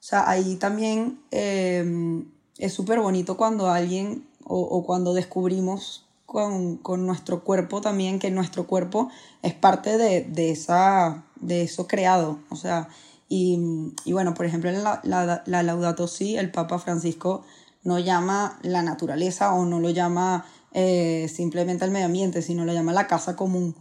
[0.09, 2.27] sea, ahí también em,
[2.59, 8.69] es súper bonito cuando alguien o, cuando descubrimos con, con, nuestro cuerpo también que nuestro
[8.69, 9.11] cuerpo
[9.43, 12.39] es parte de, de, esa, de eso creado.
[12.51, 12.89] O sea,
[13.29, 17.43] y, y bueno, por ejemplo, en la, la, la Laudato Si, el Papa Francisco
[17.83, 22.73] no llama la naturaleza o no lo llama eh, simplemente el medio ambiente, sino lo
[22.73, 23.75] llama la casa común.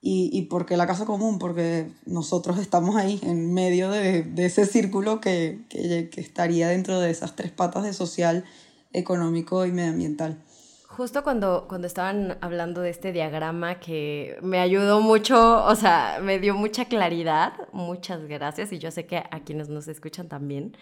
[0.00, 1.38] ¿Y, y por qué la casa común?
[1.38, 7.00] Porque nosotros estamos ahí en medio de, de ese círculo que, que, que, estaría dentro
[7.00, 8.44] de esas tres patas de social,
[8.92, 10.40] económico y medioambiental.
[10.86, 16.38] Justo cuando, cuando estaban hablando de este diagrama que me ayudó mucho, o sea, me
[16.38, 20.76] dio mucha claridad, muchas gracias, y yo sé que a quienes nos escuchan también,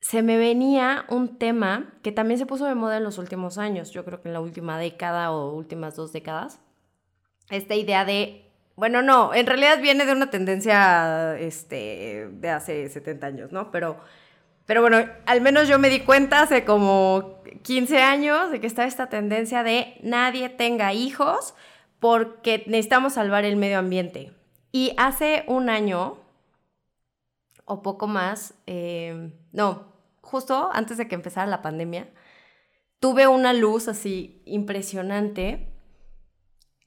[0.00, 3.90] se me venía un tema que también se puso de moda en los últimos años,
[3.90, 6.60] yo creo que en la última década o últimas dos décadas,
[7.50, 8.44] esta idea de,
[8.76, 13.70] bueno, no, en realidad viene de una tendencia este, de hace 70 años, ¿no?
[13.70, 13.98] Pero,
[14.66, 18.84] pero bueno, al menos yo me di cuenta hace como 15 años de que está
[18.84, 21.54] esta tendencia de nadie tenga hijos
[21.98, 24.32] porque necesitamos salvar el medio ambiente.
[24.72, 26.18] Y hace un año
[27.64, 32.08] o poco más, eh, no, justo antes de que empezara la pandemia,
[32.98, 35.72] tuve una luz así impresionante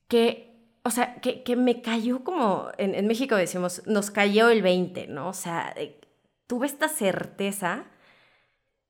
[0.08, 0.53] que
[0.84, 5.08] o sea, que, que me cayó como, en, en, México decimos, nos cayó el 20,
[5.08, 5.30] ¿no?
[5.30, 5.74] O sea,
[6.46, 7.86] tuve esta certeza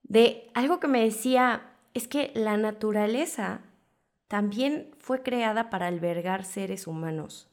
[0.02, 3.62] de algo que me decía, es que la naturaleza
[4.28, 7.48] también fue creada para albergar seres humanos.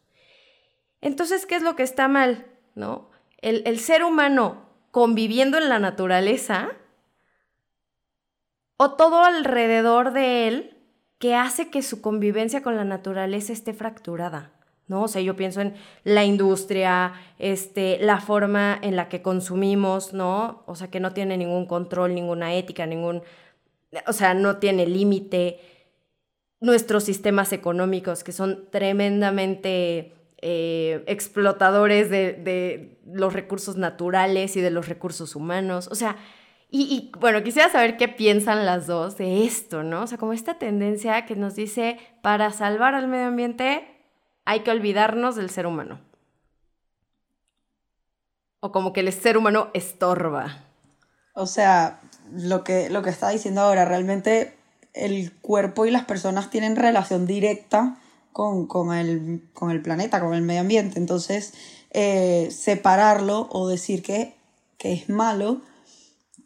[1.02, 2.46] Entonces, ¿qué es lo que está mal?
[2.74, 3.10] ¿No?
[3.38, 6.72] El, el ser humano conviviendo en la naturaleza
[8.78, 10.79] o todo alrededor de él
[11.20, 14.50] que hace que su convivencia con la naturaleza esté fracturada.
[14.88, 15.02] ¿no?
[15.02, 20.64] O sea, yo pienso en la industria, este, la forma en la que consumimos, ¿no?
[20.66, 23.22] O sea, que no tiene ningún control, ninguna ética, ningún,
[24.08, 25.60] o sea, no tiene límite.
[26.58, 34.70] Nuestros sistemas económicos, que son tremendamente eh, explotadores de, de los recursos naturales y de
[34.70, 35.86] los recursos humanos.
[35.92, 36.16] O sea,
[36.72, 40.02] y, bueno, quisiera saber qué piensan las dos de esto, ¿no?
[40.02, 43.86] O sea, como esta tendencia que nos dice, para salvar al medio ambiente
[44.44, 46.00] hay que olvidarnos del ser humano.
[48.60, 50.64] O como que el ser humano estorba.
[51.34, 52.00] O sea,
[52.32, 54.56] lo que, lo que está diciendo ahora, realmente
[54.92, 57.98] el cuerpo y las personas tienen relación directa
[58.32, 60.98] con, con, el, con el planeta, con el medio ambiente.
[60.98, 61.54] Entonces,
[61.90, 64.34] eh, separarlo o decir que,
[64.78, 65.62] que, es malo,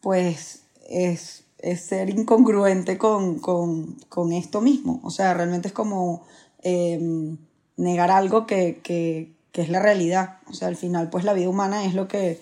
[0.05, 5.01] pues es, es ser incongruente con, con, con, esto mismo.
[5.03, 6.27] O sea, realmente es como
[6.62, 7.38] em,
[7.79, 10.40] negar algo que, que, que, es la realidad.
[10.47, 12.38] O sea, al final, pues la vida humana es lo que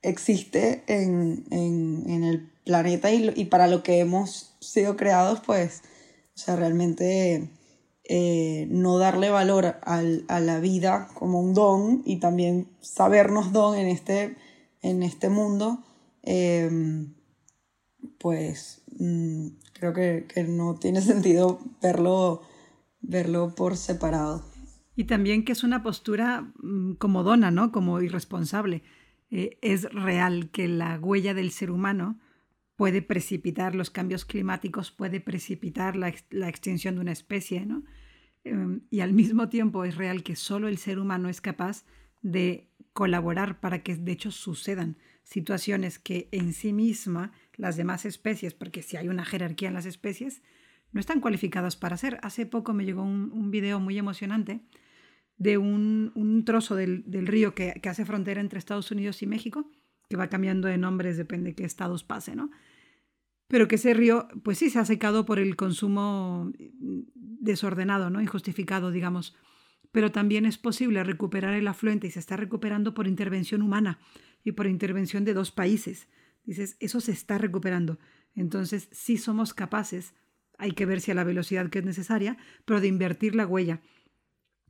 [0.00, 5.82] existe en, en, en el planeta y, y, para lo que hemos sido creados, pues,
[6.36, 7.50] o sea, realmente
[8.04, 13.76] eh, no darle valor al, a la vida como un don y también sabernos don
[13.76, 14.36] en este,
[14.82, 15.83] en este mundo,
[16.24, 17.14] em,
[18.18, 22.42] pues mm, creo que, que, no tiene sentido verlo,
[23.00, 24.44] verlo por separado.
[24.96, 27.72] Y también que es una postura mm, como dona, ¿no?
[27.72, 28.82] Como irresponsable.
[29.30, 32.20] Eh, es real que la huella del ser humano
[32.76, 37.84] puede precipitar los cambios climáticos, puede precipitar la, la extinción de una especie, ¿no?
[38.44, 41.84] Em, y al mismo tiempo es real que solo el ser humano es capaz
[42.22, 48.54] de colaborar para que de hecho sucedan situaciones que en sí misma las demás especies,
[48.54, 50.42] porque si hay una jerarquía en las especies,
[50.92, 52.18] no están cualificadas para hacer.
[52.22, 54.60] Hace poco me llegó un, un video muy emocionante
[55.36, 59.26] de un, un trozo del, del río que, que, hace frontera entre Estados Unidos y
[59.26, 59.68] México,
[60.08, 62.50] que va cambiando de nombres, depende de qué estados pase, ¿no?
[63.48, 66.52] Pero que ese río, pues sí, se ha secado por el consumo
[67.24, 68.20] desordenado, ¿no?
[68.20, 69.36] Injustificado, digamos.
[69.92, 73.98] Pero también es posible recuperar el afluente y se está recuperando por intervención humana
[74.44, 76.06] y por intervención de dos países.
[76.44, 77.98] Dices, eso se está recuperando.
[78.34, 80.14] Entonces, sí somos capaces,
[80.58, 83.80] hay que ver si a la velocidad que es necesaria, pero de invertir la huella.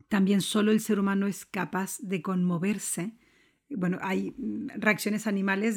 [0.08, 3.18] También solo el ser humano es capaz de conmoverse.
[3.68, 5.76] Bueno, hay mm, reacciones animales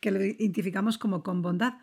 [0.00, 1.74] que lo identificamos como con bondad,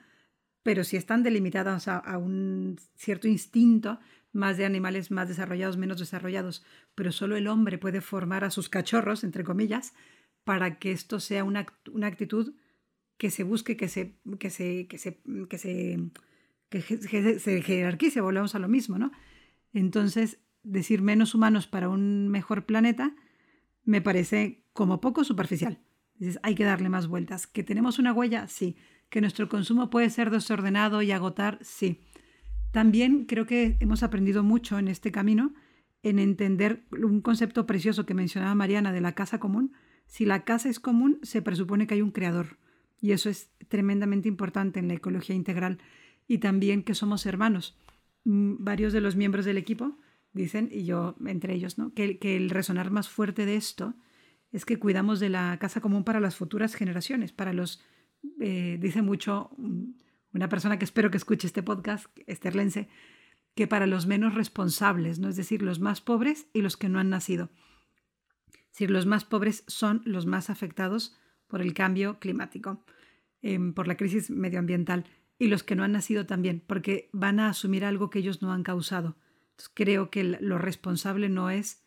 [0.64, 4.00] pero si están delimitadas a, a un cierto instinto,
[4.32, 8.68] más de animales más desarrollados, menos desarrollados, pero solo el hombre puede formar a sus
[8.70, 9.94] cachorros, entre comillas,
[10.44, 12.54] para que esto sea una, una actitud
[13.18, 16.10] que se busque, que se, que se, que se, que se,
[16.70, 19.12] que se, jerarquice, volvemos a lo mismo, ¿no?
[19.74, 23.16] Entonces, decir menos humanos para un mejor planeta
[23.86, 25.80] me parece como poco superficial.
[26.16, 27.48] Dices, hay que darle más vueltas.
[27.48, 28.48] ¿Que tenemos una huella?
[28.48, 28.76] Sí.
[29.10, 31.60] ¿Que nuestro consumo puede ser desordenado y agotar?
[31.62, 32.02] Sí.
[32.72, 35.54] También creo que hemos aprendido mucho en este camino
[36.02, 39.74] en entender un concepto precioso que mencionaba Mariana de la casa común.
[40.06, 42.58] Si la casa es común, se presupone que hay un creador.
[43.02, 45.80] Y eso es tremendamente importante en la ecología integral.
[46.28, 47.78] Y también que somos hermanos.
[48.24, 49.98] Mm, varios de los miembros del equipo
[50.34, 51.94] dicen, y yo entre ellos, ¿no?
[51.94, 53.96] que, el resonar más fuerte de esto
[54.52, 57.84] es que cuidamos de la casa común para las futuras generaciones, para los,
[58.40, 59.84] eh, dice mucho mm,
[60.34, 62.88] una persona que espero que escuche este podcast, esterlense,
[63.56, 65.30] que para los menos responsables, ¿no?
[65.30, 67.50] es decir, los más pobres y los que no han nacido.
[68.74, 72.84] Decir, los más pobres son los más afectados por el cambio climático,
[73.44, 75.06] eh, por la crisis medioambiental,
[75.38, 78.52] y los que no han nacido también, porque van a asumir algo que ellos no
[78.52, 79.16] han causado.
[79.76, 81.84] Creo que lo responsable no es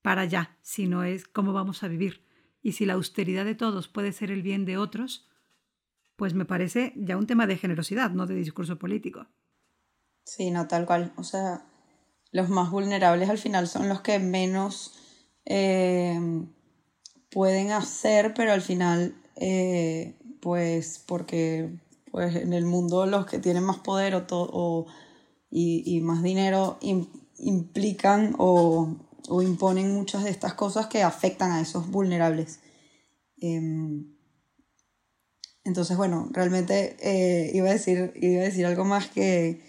[0.00, 2.24] para allá, sino es cómo vamos a vivir.
[2.62, 5.28] Y si la austeridad de todos puede ser el bien de otros,
[6.14, 9.26] pues me parece ya un tema de generosidad, no de discurso político.
[10.24, 11.12] Sí, no, tal cual.
[11.16, 11.66] O sea,
[12.30, 15.01] los más vulnerables al final son los que menos
[15.44, 16.18] eh,
[17.30, 21.70] pueden hacer, pero al final, eh, pues porque
[22.10, 24.86] pues en el mundo los que tienen más poder o,
[25.50, 26.78] y, más dinero
[27.38, 28.96] implican o,
[29.28, 32.60] o, imponen muchas de estas cosas que afectan a esos vulnerables.
[33.40, 34.04] Eh,
[35.64, 39.62] entonces, bueno, realmente eh, iba, a decir, iba a decir algo más que,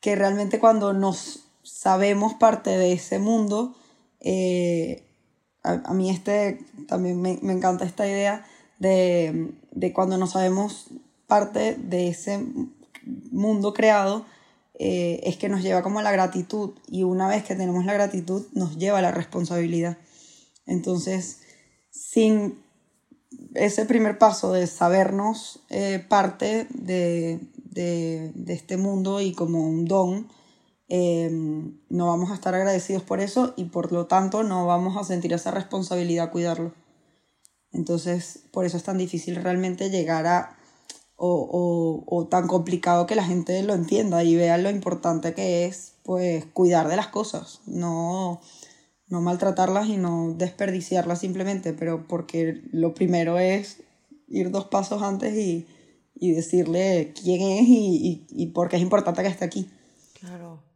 [0.00, 3.76] que realmente cuando nos sabemos parte de ese mundo,
[4.22, 5.04] eh,
[5.62, 8.46] a, a, mí este, también me, me encanta esta idea
[8.78, 10.88] de, de, cuando nos sabemos
[11.26, 12.44] parte de ese
[13.30, 14.26] mundo creado,
[14.78, 18.46] eh, es que nos lleva como la gratitud y una vez que tenemos la gratitud
[18.52, 19.98] nos lleva la responsabilidad.
[20.66, 21.40] Entonces,
[21.90, 22.62] sin
[23.54, 29.84] ese primer paso de sabernos eh, parte de, de, de, este mundo y como un
[29.84, 30.28] don,
[30.94, 31.30] eh,
[31.88, 35.32] no vamos a estar agradecidos por eso y por lo tanto no vamos a sentir
[35.32, 36.74] esa responsabilidad cuidarlo.
[37.72, 40.58] Entonces, por eso es tan difícil realmente llegar a,
[41.16, 45.64] o, o, o tan complicado que la gente lo entienda y vea lo importante que
[45.64, 48.42] es, pues, cuidar de las cosas, no
[49.08, 53.82] no maltratarlas y no desperdiciarlas simplemente, pero porque lo primero es
[54.28, 55.66] ir dos pasos antes y,
[56.14, 59.70] y decirle quién es y, y, y por qué es importante que esté aquí.
[60.20, 60.71] Claro.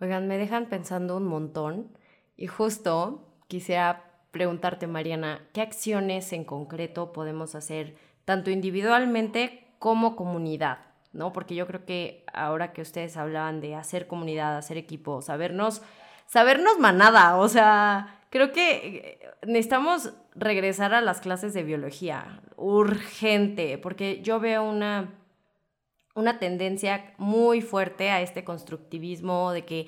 [0.00, 1.88] Oigan, me dejan pensando un montón
[2.36, 10.78] y justo quisiera preguntarte, Mariana, ¿qué acciones en concreto podemos hacer tanto individualmente como comunidad?
[11.12, 11.32] ¿no?
[11.32, 15.82] Porque yo creo que ahora que ustedes hablaban de hacer comunidad, hacer equipo, sabernos,
[16.26, 23.78] sabernos manada, o sea, creo que eh, necesitamos regresar a las clases de biología, urgente,
[23.78, 25.17] porque yo veo una
[26.18, 29.86] una tendencia muy fuerte a este constructivismo de que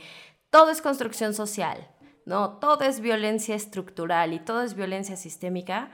[0.49, 1.91] todo es construcción social,
[2.25, 2.59] ¿no?
[2.59, 5.91] Todo es violencia estructural y todo es violencia sistémica.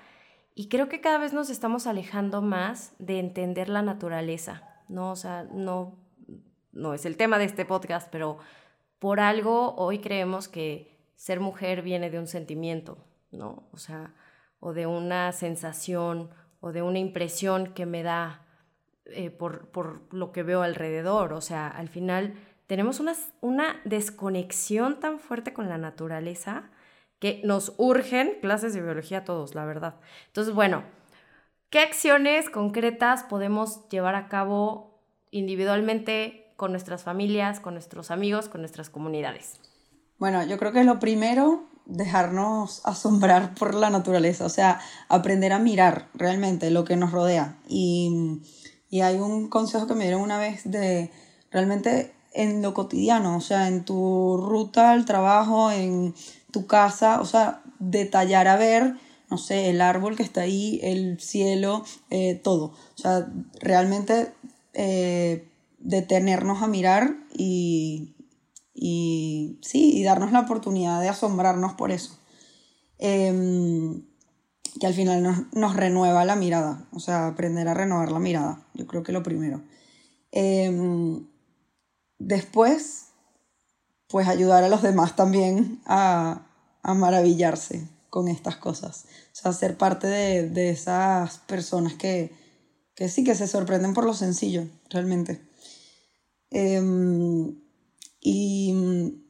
[0.55, 5.11] Y creo que cada vez nos estamos alejando más de entender la naturaleza, ¿no?
[5.11, 5.97] O sea, no,
[6.73, 8.39] no es el tema de este podcast, pero
[8.99, 12.99] por algo hoy creemos que ser mujer viene de un sentimiento,
[13.31, 13.69] ¿no?
[13.73, 14.15] O sea,
[14.61, 16.29] o de una sensación
[16.61, 18.46] o de una impresión que me da
[19.11, 21.33] eh, por, por, lo que veo alrededor.
[21.33, 22.35] O sea, al final
[22.67, 26.71] tenemos una, una desconexión tan fuerte con la naturaleza
[27.19, 29.95] que nos urgen clases de biología a todos, la verdad.
[30.27, 30.83] Entonces, bueno,
[31.71, 35.01] ¿qué acciones concretas podemos llevar a cabo
[35.31, 39.61] individualmente con nuestras familias, con nuestros amigos, con nuestras comunidades?
[40.19, 45.59] Bueno, yo creo que lo primero, dejarnos asombrar por la naturaleza, o sea, aprender a
[45.59, 48.43] mirar realmente lo que nos rodea y
[48.91, 51.11] y hay un consejo que me dieron una vez de
[51.51, 56.15] realmente en lo cotidiano, o sea, en tu ruta al trabajo, en
[56.53, 58.97] tu casa, o sea, detallar a ver,
[59.31, 62.67] no sé, el árbol que está ahí, el cielo, eh, todo.
[62.67, 63.27] O sea,
[63.61, 64.33] realmente
[64.75, 68.15] eh, detenernos a mirar y,
[68.75, 72.19] y, sí, y darnos la oportunidad de asombrarnos por eso.
[72.99, 74.03] Em,
[74.79, 78.87] que al final nos, renueva la mirada, o sea, aprender a renovar la mirada, yo
[78.87, 79.63] creo que lo primero.
[80.33, 81.27] Em,
[82.19, 83.07] después,
[84.09, 86.43] pues ayudar a los demás también a,
[86.83, 92.33] maravillarse con estas cosas, o sea, ser parte de, esas personas que,
[92.95, 95.41] que, sí, que se sorprenden por lo sencillo, realmente.
[96.51, 97.57] Em,
[98.21, 99.26] y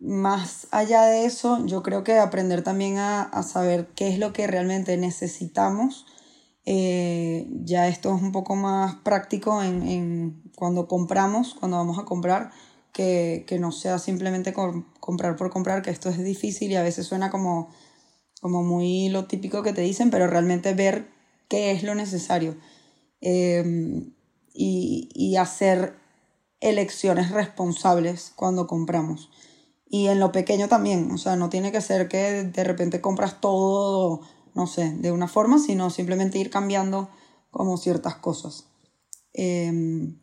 [0.00, 4.46] más allá de eso, yo creo que aprender también a, saber qué es lo que
[4.46, 6.06] realmente necesitamos.
[6.64, 12.50] Eh, ya esto es un poco más práctico en, cuando compramos, cuando vamos a comprar,
[12.92, 14.54] que, no sea simplemente
[15.00, 17.68] comprar por comprar, que esto es difícil y a veces suena como,
[18.40, 21.08] como muy lo típico que te dicen, pero realmente ver
[21.48, 22.56] qué es lo necesario
[23.20, 23.64] eh,
[24.54, 25.94] y, y hacer
[26.60, 29.30] elecciones responsables cuando compramos.
[29.92, 33.40] Y en lo pequeño también, o sea, no tiene que ser que de repente compras
[33.40, 34.20] todo,
[34.54, 37.10] no sé, de una forma, sino simplemente ir cambiando
[37.50, 38.66] como ciertas cosas.
[39.32, 40.16] Em,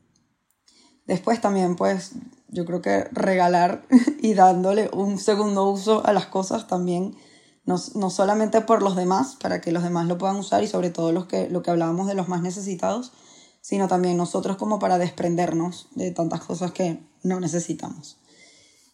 [1.06, 2.14] después también, pues,
[2.48, 3.86] yo creo que regalar
[4.22, 7.18] y dándole un segundo uso a las cosas también,
[7.66, 10.92] no, no, solamente por los demás, para que los demás lo puedan usar y sobre
[10.92, 13.12] todo los que, lo que hablábamos de los más necesitados,
[13.60, 18.18] sino también nosotros como para desprendernos de tantas cosas que no necesitamos.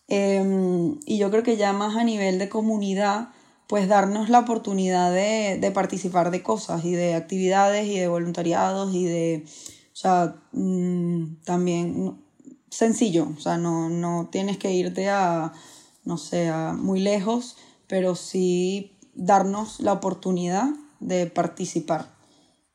[0.08, 3.30] Em, y yo creo que ya más a nivel de comunidad,
[3.68, 9.06] pues darnos la oportunidad de, participar de cosas y de actividades y de voluntariados y
[9.06, 12.18] de, o sea, mm, también
[12.70, 15.54] sencillo, o sea, no, no tienes que irte a,
[16.06, 17.56] no sé, a muy lejos,
[17.88, 22.14] pero sí darnos la oportunidad de participar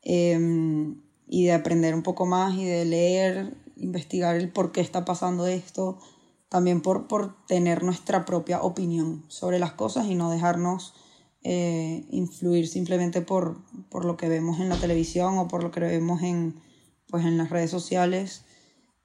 [0.02, 5.04] em, y de aprender un poco más y de leer, investigar el por qué está
[5.04, 5.98] pasando esto,
[6.48, 10.94] también por, por tener nuestra propia opinión sobre las cosas y no dejarnos
[11.42, 13.58] eh, influir simplemente por,
[13.90, 16.60] por, lo que vemos en la televisión o por lo que vemos en,
[17.08, 18.44] pues, en las redes sociales.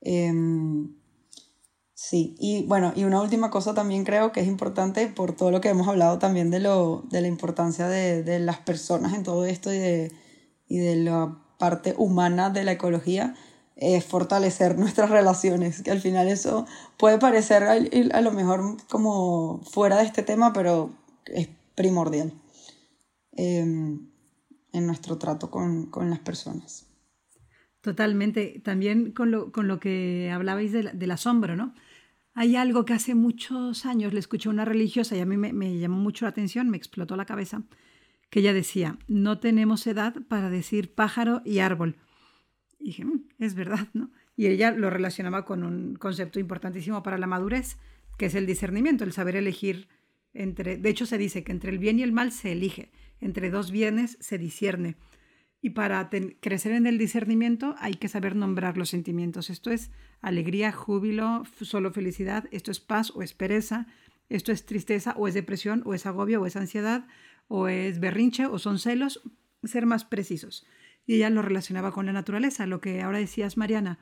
[0.01, 0.95] Em,
[1.93, 5.61] sí, y bueno, y una última cosa también creo que es importante por todo lo
[5.61, 9.45] que hemos hablado también de, lo, de la importancia de, de las personas en todo
[9.45, 10.11] esto y de,
[10.67, 13.35] y de la parte humana de la ecología
[13.75, 16.65] es fortalecer nuestras relaciones, que al final eso
[16.97, 20.91] puede parecer a, lo mejor como fuera de este tema, pero
[21.25, 22.33] es primordial
[23.31, 24.07] em,
[24.71, 26.87] en nuestro trato con, las personas.
[27.81, 28.61] Totalmente.
[28.63, 31.73] También con lo, con lo que hablabais del, asombro, ¿no?
[32.35, 35.53] Hay algo que hace muchos años le escuché a una religiosa y a mí me,
[35.53, 37.61] me llamó mucho la atención, me explotó la cabeza,
[38.31, 41.97] que ella decía, no tenemos edad para decir pájaro y árbol
[42.87, 44.11] dije, mm, es verdad, ¿no?
[44.35, 47.77] Y ella lo relacionaba con un concepto importantísimo para la madurez,
[48.17, 49.87] que es el discernimiento, el saber elegir
[50.33, 53.49] entre, de hecho se dice que entre el bien y el mal se elige, entre
[53.49, 54.95] dos bienes se discierne.
[55.61, 56.09] Y para
[56.41, 59.49] crecer en el discernimiento hay que saber nombrar los sentimientos.
[59.49, 63.87] Esto es alegría, júbilo, solo felicidad, esto es paz o es pereza,
[64.27, 67.07] esto es tristeza o es depresión o es agobio o es ansiedad
[67.47, 69.21] o es berrinche o son celos,
[69.63, 70.65] ser más precisos.
[71.05, 73.99] Y ella lo relacionaba con la naturaleza, lo que ahora decías, Mariana,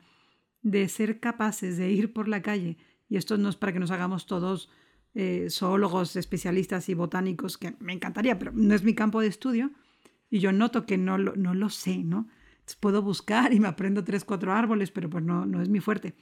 [0.62, 2.78] de ser capaces de ir por la calle,
[3.08, 4.70] y esto no es para que nos hagamos todos
[5.14, 9.72] eh, zoólogos, especialistas y botánicos, que me encantaría, pero no es mi campo de estudio,
[10.30, 12.28] y yo noto que no lo, no lo sé, ¿no?
[12.80, 16.14] puedo buscar y me aprendo tres, cuatro árboles, pero pues no, no es mi fuerte.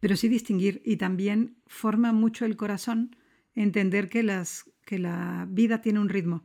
[0.00, 3.16] Pero sí distinguir y también forma mucho el corazón
[3.54, 6.44] entender que, las, que la vida tiene un ritmo.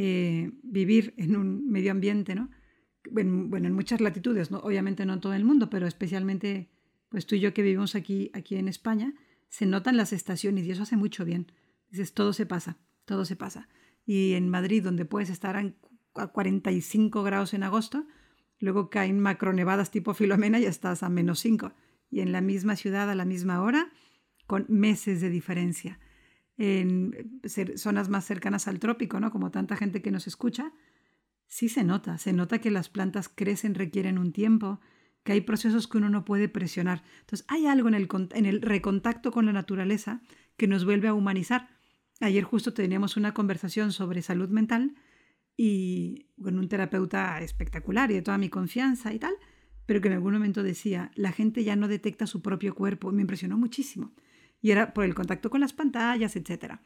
[0.00, 2.50] Eh, vivir en un medio ambiente, ¿no?
[3.10, 4.58] bueno, en muchas latitudes, ¿no?
[4.58, 6.70] obviamente no en todo el mundo, pero especialmente
[7.08, 9.12] pues tú y yo que vivimos aquí, aquí en España,
[9.48, 11.50] se notan las estaciones y eso hace mucho bien.
[11.90, 13.68] Dices, todo se pasa, todo se pasa.
[14.06, 18.06] Y en Madrid, donde puedes estar a 45 grados en agosto,
[18.60, 21.72] luego caen macronevadas tipo Filomena y estás a menos 5.
[22.08, 23.90] Y en la misma ciudad, a la misma hora,
[24.46, 25.98] con meses de diferencia.
[26.58, 27.40] En
[27.76, 29.30] zonas más cercanas al trópico, ¿no?
[29.30, 30.72] Como tanta gente que nos escucha,
[31.46, 34.80] sí se nota, se nota que las plantas crecen, requieren un tiempo,
[35.22, 37.02] que hay procesos que uno no puede presionar.
[37.20, 40.20] Entonces, hay algo en el, en el recontacto con la naturaleza
[40.56, 41.68] que nos vuelve a humanizar.
[42.20, 44.94] Ayer justo teníamos una conversación sobre salud mental
[45.56, 49.34] y con un terapeuta espectacular y de toda mi confianza y tal,
[49.86, 53.12] pero que en algún momento decía, la gente ya no detecta su propio cuerpo.
[53.12, 54.12] Me impresionó muchísimo.
[54.60, 56.76] Y era por el contacto con las pantallas, etc.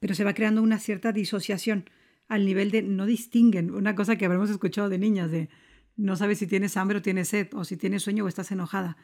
[0.00, 1.88] Pero se va creando una cierta disociación
[2.28, 5.48] al nivel de no distinguen, una cosa que habremos escuchado de niñas, de
[5.96, 8.96] no sabes si tienes hambre o tienes sed, o si tienes sueño o estás enojada.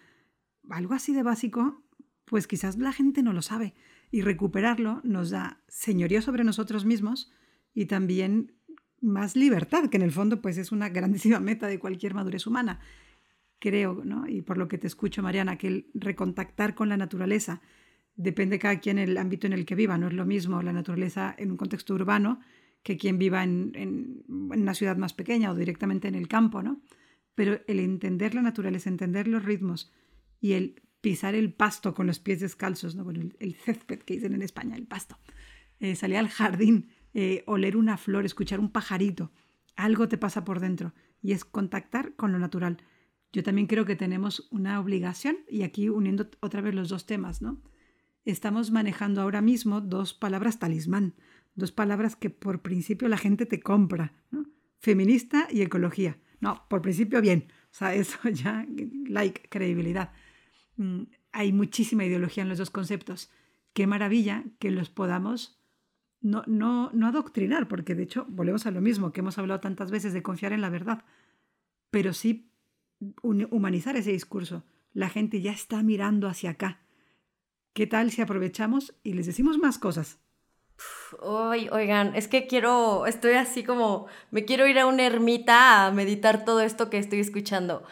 [0.68, 1.84] Algo así de básico,
[2.24, 3.74] pues quizás la gente no lo sabe.
[4.10, 7.30] Y recuperarlo nos da señorío sobre nosotros mismos
[7.74, 8.54] y también
[9.00, 12.80] más libertad, que en el fondo pues es una grandísima meta de cualquier madurez humana.
[13.60, 14.26] Creo, ¿no?
[14.26, 17.60] Y por lo que te escucho, Mariana, que el recontactar con la naturaleza
[18.16, 19.98] depende cada quien el ámbito en el que viva.
[19.98, 22.40] No es lo mismo la naturaleza en un contexto urbano
[22.82, 26.80] que quien viva en, una ciudad más pequeña o directamente en el campo, ¿no?
[27.34, 29.92] Pero el entender la naturaleza, entender los ritmos
[30.40, 33.04] y el pisar el pasto con los pies descalzos, ¿no?
[33.04, 35.18] Bueno, el, césped que dicen en España, el pasto.
[35.78, 39.32] Eh, salir al jardín, eh, oler una flor, escuchar un pajarito,
[39.76, 42.78] algo te pasa por dentro y es contactar con lo natural.
[43.32, 47.42] Yo también creo que tenemos una obligación, y aquí uniendo otra vez los dos temas,
[47.42, 47.60] ¿no?
[48.24, 51.14] Estamos manejando ahora mismo dos palabras talismán
[51.54, 54.46] dos palabras que por principio la gente te compra, ¿no?
[54.78, 56.18] Feminista y ecología.
[56.40, 57.48] No, por principio bien.
[57.70, 58.66] O sea, eso ya,
[59.06, 60.12] like, credibilidad.
[60.76, 61.02] Mm,
[61.32, 63.30] hay muchísima ideología en los dos conceptos.
[63.72, 65.60] Qué maravilla que los podamos
[66.20, 69.90] no, no, no adoctrinar, porque de hecho volvemos a lo mismo que hemos hablado tantas
[69.90, 71.04] veces de confiar en la verdad,
[71.90, 72.49] pero sí
[73.22, 74.64] humanizar ese discurso.
[74.92, 76.80] La gente ya está mirando hacia acá.
[77.72, 80.18] ¿Qué tal si aprovechamos y les decimos más cosas?
[81.20, 86.44] oigan, es que quiero, estoy así como, me quiero ir a una ermita a meditar
[86.44, 87.82] todo esto que estoy escuchando.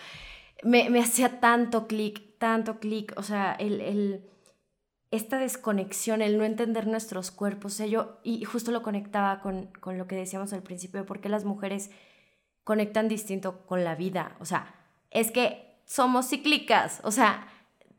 [0.62, 4.24] Me, hacía tanto clic, tanto clic, o sea, el,
[5.10, 9.98] esta desconexión, el no entender nuestros cuerpos, o yo, y justo lo conectaba con, con
[9.98, 11.90] lo que decíamos al principio, de por qué las mujeres
[12.64, 14.77] conectan distinto con la vida, o sea,
[15.10, 17.48] es que somos cíclicas, o sea,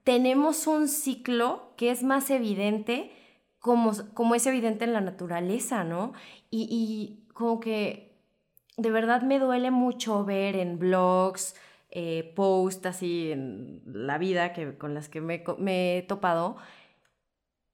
[0.03, 3.11] tenemos un ciclo que es más evidente
[3.59, 6.13] como, como es evidente en la naturaleza, ¿no?
[6.49, 8.09] Y, y como que
[8.77, 11.55] de verdad me duele mucho ver en blogs,
[11.91, 16.57] eh, posts así en la vida que, con las que me, me, he topado,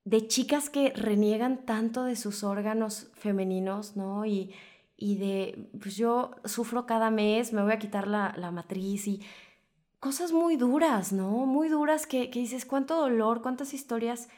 [0.04, 4.26] de chicas que reniegan tanto de sus órganos femeninos, ¿no?
[4.26, 4.54] Y,
[4.98, 9.22] y de, pues yo sufro cada mes, me voy a quitar la, la matriz y
[10.00, 11.46] cosas muy duras, ¿no?
[11.46, 14.30] Muy duras que, que dices, cuánto dolor, cuántas historias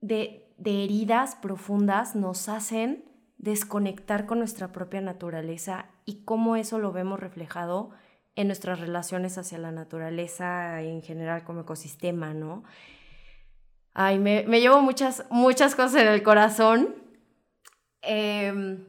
[0.00, 3.04] de, heridas profundas nos hacen
[3.38, 7.90] desconectar con nuestra propia naturaleza y cómo eso lo vemos reflejado
[8.34, 12.64] en nuestras relaciones hacia la naturaleza en general como ecosistema, ¿no?
[13.94, 16.94] Ay, me, llevo muchas, muchas cosas en el corazón.
[18.02, 18.86] Em,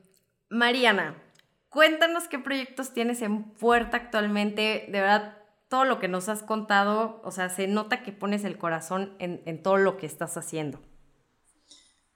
[0.50, 1.16] Mariana,
[1.70, 4.86] cuéntanos qué proyectos tienes en puerta actualmente.
[4.88, 5.38] De verdad,
[5.70, 9.64] todo lo que nos has contado, o sea, se nota que pones el corazón en
[9.64, 10.80] todo lo que estás haciendo.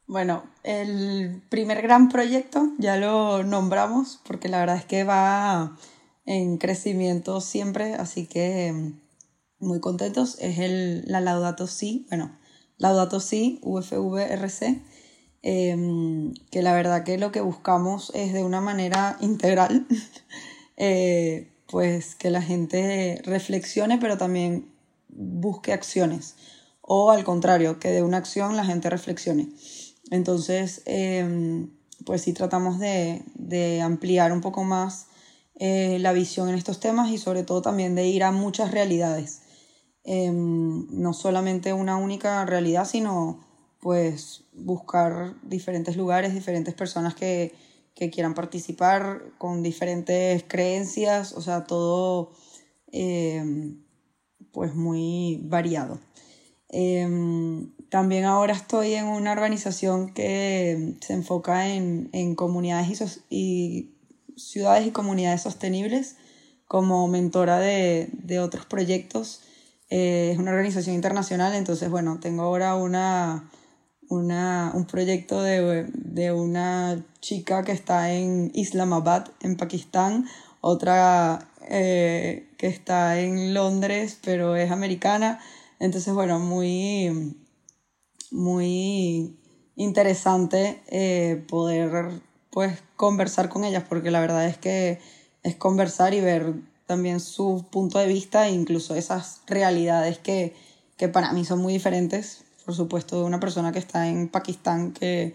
[0.05, 5.77] Bueno, el primer gran proyecto ya lo nombramos porque la verdad es que va
[6.25, 10.37] en crecimiento siempre, así que mm, muy contentos.
[10.39, 12.37] Es el, la Laudato Si, bueno,
[12.77, 14.83] Laudato Si, UFVRC.
[15.43, 19.85] Em, que la verdad que lo que buscamos es de una manera integral,
[20.77, 24.71] eh, pues que la gente reflexione, pero también
[25.09, 26.35] busque acciones,
[26.81, 29.49] o al contrario, que de una acción la gente reflexione.
[30.09, 31.69] Entonces, em,
[32.05, 35.07] pues sí tratamos de, de ampliar un poco más
[35.55, 39.41] eh, la visión en estos temas y sobre todo también de ir a muchas realidades.
[40.03, 43.39] Em, no solamente una única realidad, sino
[43.83, 47.53] pues buscar diferentes lugares, diferentes personas que,
[47.93, 52.31] que quieran participar con diferentes creencias, o sea, todo
[52.93, 53.83] em,
[54.53, 55.99] pues muy variado.
[56.69, 63.95] Em, también ahora estoy en una organización que se enfoca en, en comunidades y,
[64.37, 66.15] ciudades y comunidades sostenibles
[66.67, 69.41] como mentora de, de otros proyectos.
[69.89, 73.51] Eh, es una organización internacional, entonces, bueno, tengo ahora una,
[74.13, 80.25] una, un proyecto de, de, una chica que está en Islamabad, en Pakistán,
[80.61, 85.39] otra eh, que está en Londres, pero es americana.
[85.79, 87.35] Entonces, bueno, muy,
[88.31, 89.37] muy
[89.75, 94.99] interesante eh, poder pues conversar con ellas, porque la verdad es que
[95.41, 96.53] es conversar y ver
[96.85, 100.55] también su punto de vista e incluso esas realidades que,
[100.97, 105.33] que para mí son muy diferentes, por supuesto, una persona que está en Pakistán que,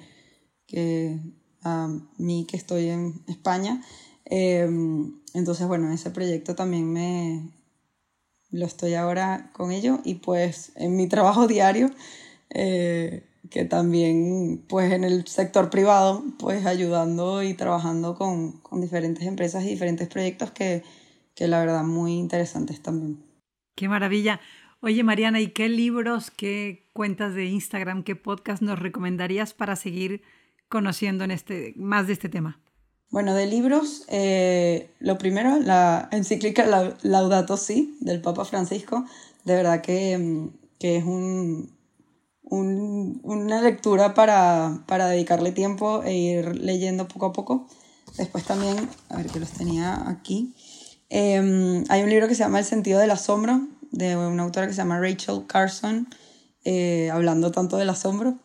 [0.66, 1.18] que
[1.62, 3.82] a mí que estoy en España.
[4.24, 7.42] Em, entonces, bueno, ese proyecto también me
[8.50, 11.90] lo estoy ahora con ello y pues en mi trabajo diario
[12.50, 19.26] eh, que también pues en el sector privado pues ayudando y trabajando con, con diferentes
[19.26, 20.82] empresas y diferentes proyectos que,
[21.34, 23.22] que la verdad muy interesantes también.
[23.76, 24.40] Qué maravilla.
[24.80, 30.22] Oye Mariana, ¿y qué libros, qué cuentas de Instagram, qué podcast nos recomendarías para seguir
[30.68, 32.60] conociendo en este, más de este tema?
[33.10, 36.64] Bueno, de libros, eh, lo primero, la encíclica
[37.02, 39.04] Laudato Si del Papa Francisco,
[39.44, 40.48] de verdad que,
[40.78, 41.76] que es un,
[42.44, 47.66] un, una lectura para, para, dedicarle tiempo e ir leyendo poco a poco.
[48.16, 48.76] Después también,
[49.08, 50.54] a ver que los tenía aquí,
[51.10, 54.72] eh, hay un libro que se llama El sentido del asombro, de una autora que
[54.72, 56.08] se llama Rachel Carson,
[56.64, 58.38] eh, hablando tanto del asombro,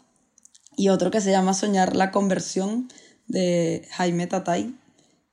[0.75, 2.87] y otro que se llama Soñar la conversión,
[3.27, 4.75] de Jaime Tatay,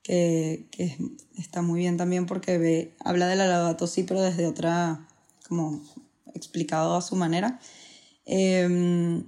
[0.03, 0.97] que, que
[1.37, 5.07] está muy bien también porque ve, habla de la laudato sí, pero desde otra,
[5.49, 5.83] como
[6.35, 7.61] explicado a su manera.
[8.25, 9.25] Em,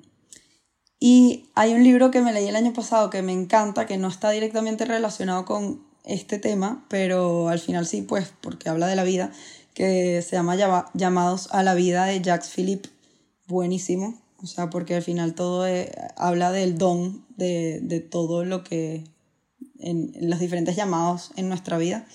[1.01, 4.09] y hay un libro que me leí el año pasado que me encanta, que no
[4.09, 9.05] está directamente relacionado con este tema, pero al final sí, pues, porque habla de la
[9.05, 9.33] vida,
[9.75, 10.57] que se llama
[10.95, 12.89] Llamados a la vida de Jacques Philippe.
[13.47, 14.21] Buenísimo.
[14.43, 15.67] O sea, porque al final todo
[16.17, 19.05] habla del don de, de, todo lo que.
[19.79, 22.07] En, en los diferentes llamados en nuestra vida.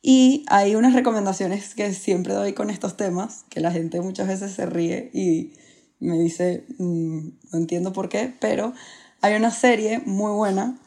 [0.00, 4.52] Y hay unas recomendaciones que siempre doy con estos temas, que la gente muchas veces
[4.52, 5.52] se ríe y
[6.00, 8.72] me dice, mm, no entiendo por qué, pero
[9.20, 10.78] hay una serie muy buena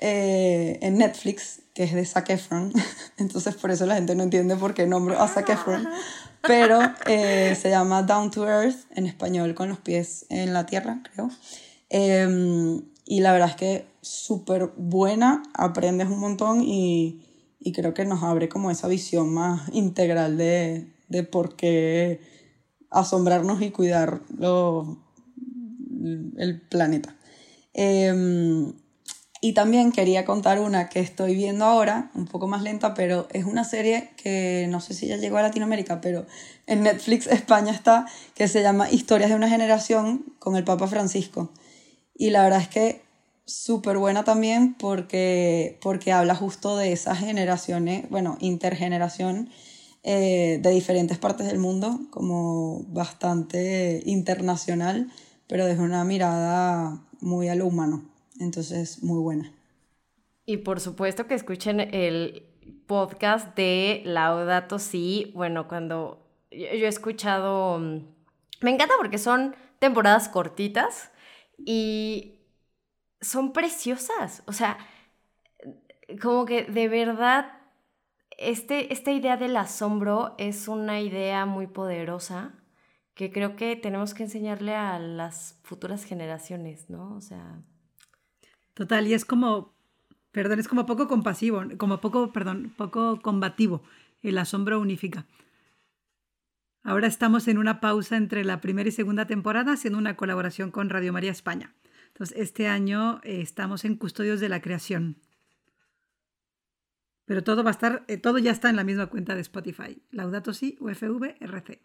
[0.00, 2.72] eh, en Netflix que es de Zac Efron,
[3.18, 5.88] entonces por eso la gente no entiende por qué nombro a Zac Efron,
[6.42, 11.02] pero eh, se llama Down to Earth, en español con los pies en la tierra,
[11.12, 11.30] creo.
[11.88, 17.22] Em, y la verdad es que súper buena, aprendes un montón y,
[17.58, 22.20] y, creo que nos abre como esa visión más integral de, de por qué
[22.90, 24.98] asombrarnos y cuidar lo,
[26.36, 27.16] el planeta.
[27.74, 28.72] Em,
[29.40, 33.46] y también quería contar una que estoy viendo ahora, un poco más lenta, pero es
[33.46, 36.26] una serie que no sé si ya llegó a Latinoamérica, pero
[36.66, 41.50] en Netflix España está, que se llama Historias de una generación con el Papa Francisco.
[42.14, 43.02] Y la verdad es que
[43.46, 49.48] súper buena también porque, porque habla justo de esas generaciones, bueno, intergeneración
[50.02, 55.10] eh, de diferentes partes del mundo, como bastante internacional,
[55.46, 58.04] pero desde una mirada muy a lo humano.
[58.40, 59.52] Entonces, muy buena.
[60.46, 62.48] Y por supuesto que escuchen el
[62.86, 65.30] podcast de Laudato Si.
[65.34, 67.98] Bueno, cuando yo, he escuchado, mm,
[68.62, 71.12] me encanta porque son temporadas cortitas
[71.58, 72.40] y
[73.20, 74.42] son preciosas.
[74.46, 74.78] O sea,
[76.20, 77.52] como que de verdad
[78.38, 82.54] este, esta idea del asombro es una idea muy poderosa
[83.14, 87.14] que creo que tenemos que enseñarle a las futuras generaciones, ¿no?
[87.14, 87.62] O sea...
[88.80, 89.74] Total, y es como,
[90.32, 93.82] perdón, es como poco compasivo, como poco, perdón, poco combativo.
[94.22, 95.26] El asombro unifica.
[96.82, 100.88] Ahora estamos en una pausa entre la primera y segunda temporada haciendo una colaboración con
[100.88, 101.74] Radio María España.
[102.06, 105.18] Entonces, este año eh, estamos en Custodios de la Creación.
[107.26, 110.02] Pero todo va a estar, eh, todo ya está en la misma cuenta de Spotify.
[110.10, 111.82] Laudato Si, UFV, RC.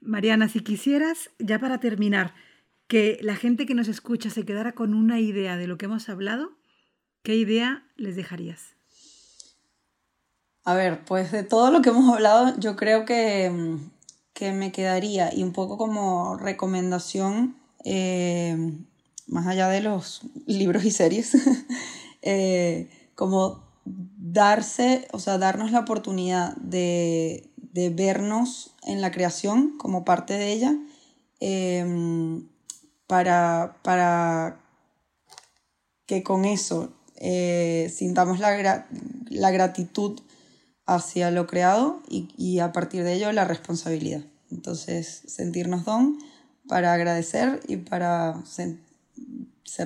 [0.00, 2.34] Mariana, si quisieras, ya para terminar,
[2.88, 6.08] que la gente que nos escucha se quedara con una idea de lo que hemos
[6.08, 6.50] hablado,
[7.22, 8.74] ¿qué idea les dejarías?
[10.64, 13.78] A ver, pues de todo lo que hemos hablado, yo creo que,
[14.40, 18.56] me quedaría, y un poco como recomendación, eh,
[19.26, 21.36] más allá de los libros y series,
[22.22, 27.50] eh, como darse, o sea, darnos la oportunidad de,
[27.94, 30.76] vernos en la creación como parte de ella,
[31.40, 32.48] em,
[33.08, 34.60] para, para
[36.06, 38.86] que con eso eh, sintamos la,
[39.28, 40.20] la gratitud
[40.88, 44.22] hacia lo creado y, a partir de ello la responsabilidad.
[44.50, 46.18] Entonces, sentirnos don
[46.66, 48.76] para agradecer y para ser,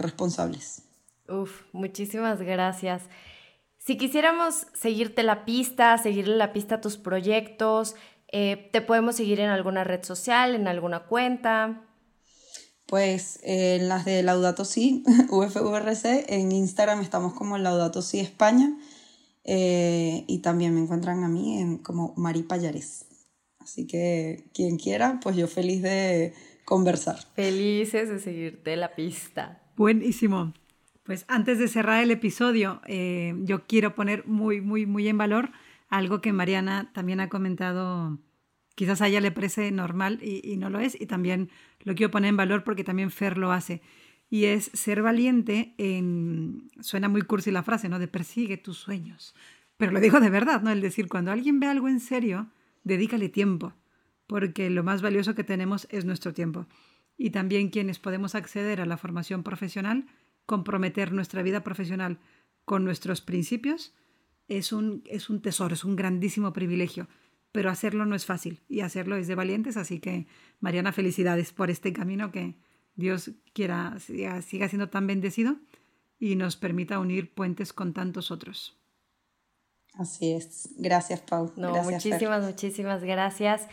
[0.00, 0.82] responsables.
[1.28, 3.02] Uf, muchísimas gracias.
[3.78, 7.96] Si quisiéramos seguirte la pista, seguirle la pista a tus proyectos,
[8.28, 11.82] eh, ¿te podemos seguir en alguna red social, en alguna cuenta?
[12.92, 18.76] Pues en las de Laudato Si, UFVRC, en Instagram estamos como Laudato Si España
[19.44, 23.06] eh, y también me encuentran a mí en, como Mari Payares.
[23.60, 26.34] Así que quien quiera, pues yo feliz de
[26.66, 27.16] conversar.
[27.34, 29.62] Felices de seguirte la pista.
[29.74, 30.52] Buenísimo.
[31.02, 35.48] Pues antes de cerrar el episodio, eh, yo quiero poner muy, muy, muy en valor
[35.88, 38.18] algo que Mariana también ha comentado,
[38.74, 41.50] quizás a ella le parece normal y, no lo es, y también
[41.80, 43.82] lo quiero poner en valor porque también Fer lo hace
[44.32, 47.98] y es ser valiente en, suena muy cursi la frase, ¿no?
[47.98, 49.34] De persigue tus sueños.
[49.76, 50.70] Pero lo digo de verdad, ¿no?
[50.70, 52.48] El decir, cuando alguien ve algo en serio,
[52.82, 53.74] dedícale tiempo,
[54.26, 56.66] porque lo más valioso que tenemos es nuestro tiempo.
[57.18, 60.06] Y también quienes podemos acceder a la formación profesional,
[60.46, 62.18] comprometer nuestra vida profesional
[62.64, 63.94] con nuestros principios,
[64.48, 67.06] es un, es un tesoro, es un grandísimo privilegio.
[67.52, 70.26] Pero hacerlo no es fácil y hacerlo es de valientes, así que
[70.60, 72.56] Mariana, felicidades por este camino que,
[72.94, 75.56] Dios quiera siga, siendo tan bendecido
[76.18, 78.76] y nos permita unir puentes con tantos otros.
[79.94, 80.70] Así es.
[80.76, 81.52] Gracias, Pau.
[81.56, 83.66] No, muchísimas, muchísimas gracias.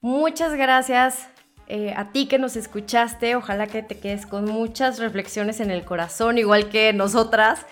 [0.00, 1.28] Muchas gracias
[1.66, 3.36] eh, a ti que nos escuchaste.
[3.36, 7.64] Ojalá que te quedes con muchas reflexiones en el corazón, igual que nosotras.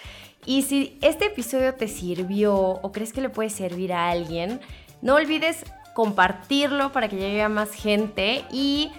[0.46, 4.60] Y si este episodio te sirvió o crees que le puede servir a alguien,
[5.06, 8.90] no olvides compartirlo para que llegue a más gente y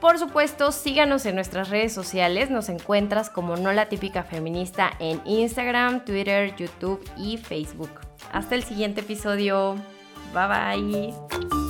[0.00, 2.50] por supuesto, síganos en nuestras redes sociales.
[2.50, 8.00] Nos encuentras como No la Típica Feminista en Instagram, Twitter, YouTube y Facebook.
[8.32, 9.76] Hasta el siguiente episodio.
[10.34, 11.61] Bye bye.